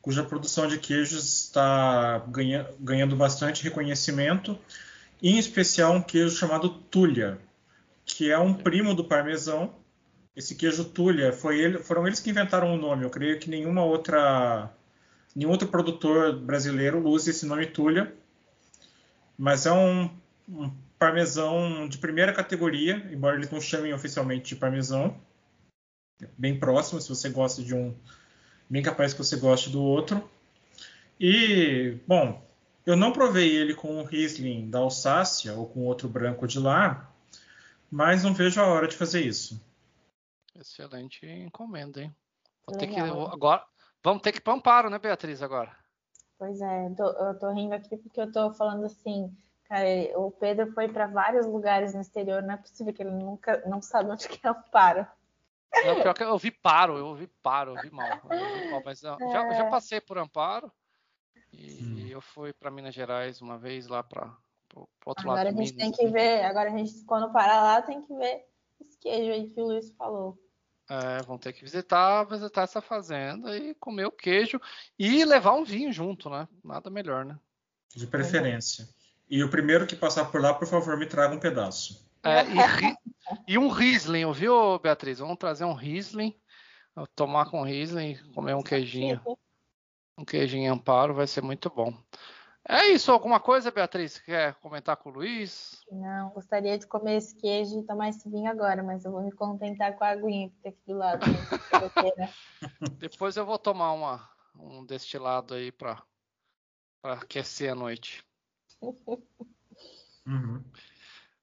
cuja 0.00 0.22
produção 0.22 0.68
de 0.68 0.78
queijos 0.78 1.24
está 1.24 2.18
ganha, 2.28 2.68
ganhando 2.78 3.16
bastante 3.16 3.64
reconhecimento, 3.64 4.58
em 5.22 5.38
especial 5.38 5.94
um 5.94 6.02
queijo 6.02 6.36
chamado 6.36 6.68
Tulha, 6.68 7.38
que 8.04 8.30
é 8.30 8.38
um 8.38 8.54
primo 8.54 8.94
do 8.94 9.04
parmesão. 9.04 9.74
Esse 10.36 10.54
queijo 10.54 10.84
Tulha 10.84 11.32
foi 11.32 11.58
ele, 11.58 11.78
foram 11.78 12.06
eles 12.06 12.20
que 12.20 12.30
inventaram 12.30 12.72
o 12.72 12.76
nome. 12.76 13.04
Eu 13.04 13.10
creio 13.10 13.38
que 13.40 13.50
nenhuma 13.50 13.82
outra, 13.82 14.70
nenhum 15.34 15.50
outro 15.50 15.66
produtor 15.68 16.36
brasileiro 16.38 17.04
usa 17.04 17.30
esse 17.30 17.46
nome 17.46 17.66
Tulha, 17.66 18.12
mas 19.36 19.66
é 19.66 19.72
um, 19.72 20.08
um 20.48 20.70
parmesão 20.98 21.88
de 21.88 21.98
primeira 21.98 22.32
categoria, 22.32 23.08
embora 23.10 23.36
eles 23.36 23.50
não 23.50 23.60
chamem 23.60 23.92
oficialmente 23.92 24.50
de 24.50 24.56
parmesão 24.56 25.16
bem 26.36 26.58
próximo, 26.58 27.00
se 27.00 27.08
você 27.08 27.28
gosta 27.28 27.62
de 27.62 27.74
um, 27.74 27.94
bem 28.68 28.82
capaz 28.82 29.12
que 29.12 29.18
você 29.18 29.36
goste 29.36 29.70
do 29.70 29.82
outro. 29.82 30.28
E, 31.18 31.98
bom, 32.06 32.42
eu 32.84 32.96
não 32.96 33.12
provei 33.12 33.56
ele 33.56 33.74
com 33.74 34.00
o 34.00 34.04
Riesling 34.04 34.70
da 34.70 34.78
Alsácia 34.78 35.54
ou 35.54 35.66
com 35.66 35.84
outro 35.84 36.08
branco 36.08 36.46
de 36.46 36.58
lá, 36.58 37.10
mas 37.90 38.22
não 38.22 38.34
vejo 38.34 38.60
a 38.60 38.66
hora 38.66 38.86
de 38.86 38.96
fazer 38.96 39.22
isso. 39.22 39.60
Excelente 40.54 41.26
encomenda, 41.26 42.02
hein? 42.02 42.14
Vou 42.66 42.76
ter 42.76 42.86
que, 42.86 42.98
agora, 42.98 43.64
vamos 44.02 44.22
ter 44.22 44.32
que 44.32 44.38
ir 44.38 44.40
para 44.40 44.54
Amparo, 44.54 44.90
né, 44.90 44.98
Beatriz, 44.98 45.42
agora? 45.42 45.76
Pois 46.38 46.60
é, 46.60 46.90
tô, 46.96 47.04
eu 47.04 47.38
tô 47.38 47.50
rindo 47.52 47.74
aqui 47.74 47.96
porque 47.96 48.20
eu 48.20 48.30
tô 48.30 48.52
falando 48.52 48.84
assim, 48.84 49.34
cara, 49.64 49.86
o 50.16 50.30
Pedro 50.30 50.72
foi 50.72 50.88
para 50.88 51.06
vários 51.06 51.46
lugares 51.46 51.94
no 51.94 52.00
exterior, 52.00 52.42
não 52.42 52.54
é 52.54 52.56
possível 52.56 52.92
que 52.92 53.02
ele 53.02 53.10
nunca 53.10 53.62
não 53.66 53.80
sabe 53.80 54.10
onde 54.10 54.28
que 54.28 54.46
é 54.46 54.50
Amparo. 54.50 55.06
Não, 55.86 56.02
pior 56.02 56.14
que 56.14 56.22
eu 56.22 56.30
ouvi 56.30 56.50
paro, 56.50 56.96
eu 56.96 57.06
ouvi 57.06 57.26
paro, 57.42 57.72
eu 57.72 57.76
ouvi 57.76 57.90
mal. 57.90 58.20
Eu 58.30 58.38
ouvi 58.38 58.70
mal 58.70 58.82
mas 58.84 59.02
não, 59.02 59.14
é. 59.14 59.32
já, 59.32 59.52
já, 59.54 59.64
passei 59.66 60.00
por 60.00 60.18
Amparo 60.18 60.70
e 61.52 61.82
hum. 61.82 62.06
eu 62.08 62.20
fui 62.20 62.52
para 62.52 62.70
Minas 62.70 62.94
Gerais 62.94 63.40
uma 63.40 63.58
vez 63.58 63.86
lá 63.86 64.02
para 64.02 64.26
o 64.74 64.88
outro 65.04 65.22
agora 65.22 65.44
lado. 65.44 65.48
Agora 65.48 65.48
a 65.48 65.52
gente 65.52 65.74
Minas, 65.74 65.76
tem 65.76 65.92
que 65.92 66.12
ver, 66.12 66.44
agora 66.44 66.72
a 66.72 66.76
gente, 66.76 67.04
quando 67.04 67.32
parar 67.32 67.62
lá, 67.62 67.82
tem 67.82 68.02
que 68.02 68.14
ver 68.14 68.44
esse 68.80 68.98
queijo 68.98 69.32
aí 69.32 69.50
que 69.50 69.60
o 69.60 69.66
Luiz 69.66 69.90
falou. 69.92 70.38
É, 70.88 71.22
vão 71.22 71.36
ter 71.36 71.52
que 71.52 71.62
visitar, 71.62 72.24
visitar 72.24 72.62
essa 72.62 72.80
fazenda 72.80 73.56
e 73.56 73.74
comer 73.74 74.06
o 74.06 74.12
queijo 74.12 74.60
e 74.96 75.24
levar 75.24 75.54
um 75.54 75.64
vinho 75.64 75.92
junto, 75.92 76.30
né? 76.30 76.46
Nada 76.62 76.88
melhor, 76.88 77.24
né? 77.24 77.36
De 77.94 78.06
preferência. 78.06 78.88
E 79.28 79.42
o 79.42 79.50
primeiro 79.50 79.86
que 79.86 79.96
passar 79.96 80.30
por 80.30 80.40
lá, 80.40 80.54
por 80.54 80.68
favor, 80.68 80.96
me 80.96 81.06
traga 81.06 81.34
um 81.34 81.40
pedaço. 81.40 82.08
É, 82.22 82.44
e, 82.44 82.95
e, 83.46 83.58
um 83.58 83.68
Riesling, 83.68 84.24
ouviu, 84.24 84.78
Beatriz? 84.78 85.18
Vamos 85.18 85.38
trazer 85.38 85.64
um 85.64 85.72
Riesling, 85.72 86.34
tomar 87.14 87.50
com 87.50 87.62
Riesling, 87.62 88.16
comer 88.34 88.54
um 88.54 88.62
queijinho. 88.62 89.20
Um 90.18 90.24
queijinho 90.24 90.72
amparo 90.72 91.14
vai 91.14 91.26
ser 91.26 91.42
muito 91.42 91.68
bom. 91.68 91.92
É 92.68 92.88
isso, 92.88 93.12
alguma 93.12 93.38
coisa, 93.38 93.70
Beatriz? 93.70 94.18
Quer 94.18 94.54
comentar 94.56 94.96
com 94.96 95.10
o 95.10 95.12
Luiz? 95.12 95.84
Não, 95.90 96.30
gostaria 96.30 96.76
de 96.76 96.84
comer 96.84 97.18
esse 97.18 97.36
queijo 97.36 97.78
e 97.78 97.86
tomar 97.86 98.08
esse 98.08 98.28
vinho 98.28 98.50
agora, 98.50 98.82
mas 98.82 99.04
eu 99.04 99.12
vou 99.12 99.22
me 99.22 99.30
contentar 99.30 99.94
com 99.96 100.02
a 100.02 100.08
aguinha 100.08 100.48
que 100.48 100.56
tem 100.56 100.72
aqui 100.72 100.82
do 100.84 100.94
lado. 100.94 101.24
Né? 101.24 102.32
Depois 102.98 103.36
eu 103.36 103.46
vou 103.46 103.56
tomar 103.56 103.92
uma, 103.92 104.28
um 104.58 104.84
destilado 104.84 105.54
aí 105.54 105.70
para 105.70 106.02
aquecer 107.04 107.70
a 107.70 107.76
noite. 107.76 108.24
Uhum. 110.26 110.64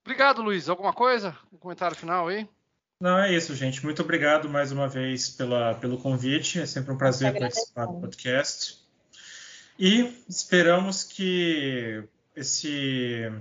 Obrigado, 0.05 0.41
Luiz. 0.41 0.67
Alguma 0.67 0.93
coisa? 0.93 1.35
Um 1.51 1.57
comentário 1.57 1.95
final 1.95 2.27
aí? 2.27 2.47
Não, 2.99 3.17
é 3.19 3.33
isso, 3.33 3.55
gente. 3.55 3.83
Muito 3.83 4.01
obrigado 4.01 4.49
mais 4.49 4.71
uma 4.71 4.87
vez 4.87 5.29
pela, 5.29 5.75
pelo 5.75 5.97
convite. 5.97 6.59
É 6.59 6.65
sempre 6.65 6.93
um 6.93 6.97
prazer 6.97 7.37
participar 7.37 7.85
do 7.85 7.99
podcast. 7.99 8.81
E 9.79 10.23
esperamos 10.29 11.03
que 11.03 12.03
esse 12.35 13.31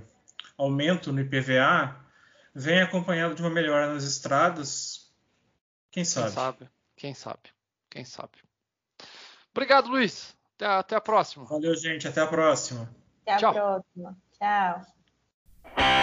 aumento 0.57 1.11
no 1.11 1.21
IPVA 1.21 1.95
venha 2.53 2.83
acompanhado 2.83 3.35
de 3.35 3.41
uma 3.41 3.49
melhora 3.49 3.93
nas 3.93 4.03
estradas. 4.03 5.11
Quem 5.91 6.03
sabe? 6.05 6.27
Quem 6.27 6.35
sabe? 6.35 6.69
Quem 6.95 7.13
sabe? 7.13 7.41
Quem 7.89 8.05
sabe? 8.05 8.31
Obrigado, 9.51 9.89
Luiz. 9.89 10.35
Até, 10.55 10.65
até 10.65 10.95
a 10.95 11.01
próxima. 11.01 11.45
Valeu, 11.45 11.75
gente. 11.75 12.07
Até 12.07 12.21
a 12.21 12.27
próxima. 12.27 12.89
Até 13.21 13.33
a 13.33 13.37
Tchau. 13.37 13.53
próxima. 13.53 14.17
Tchau. 14.37 16.02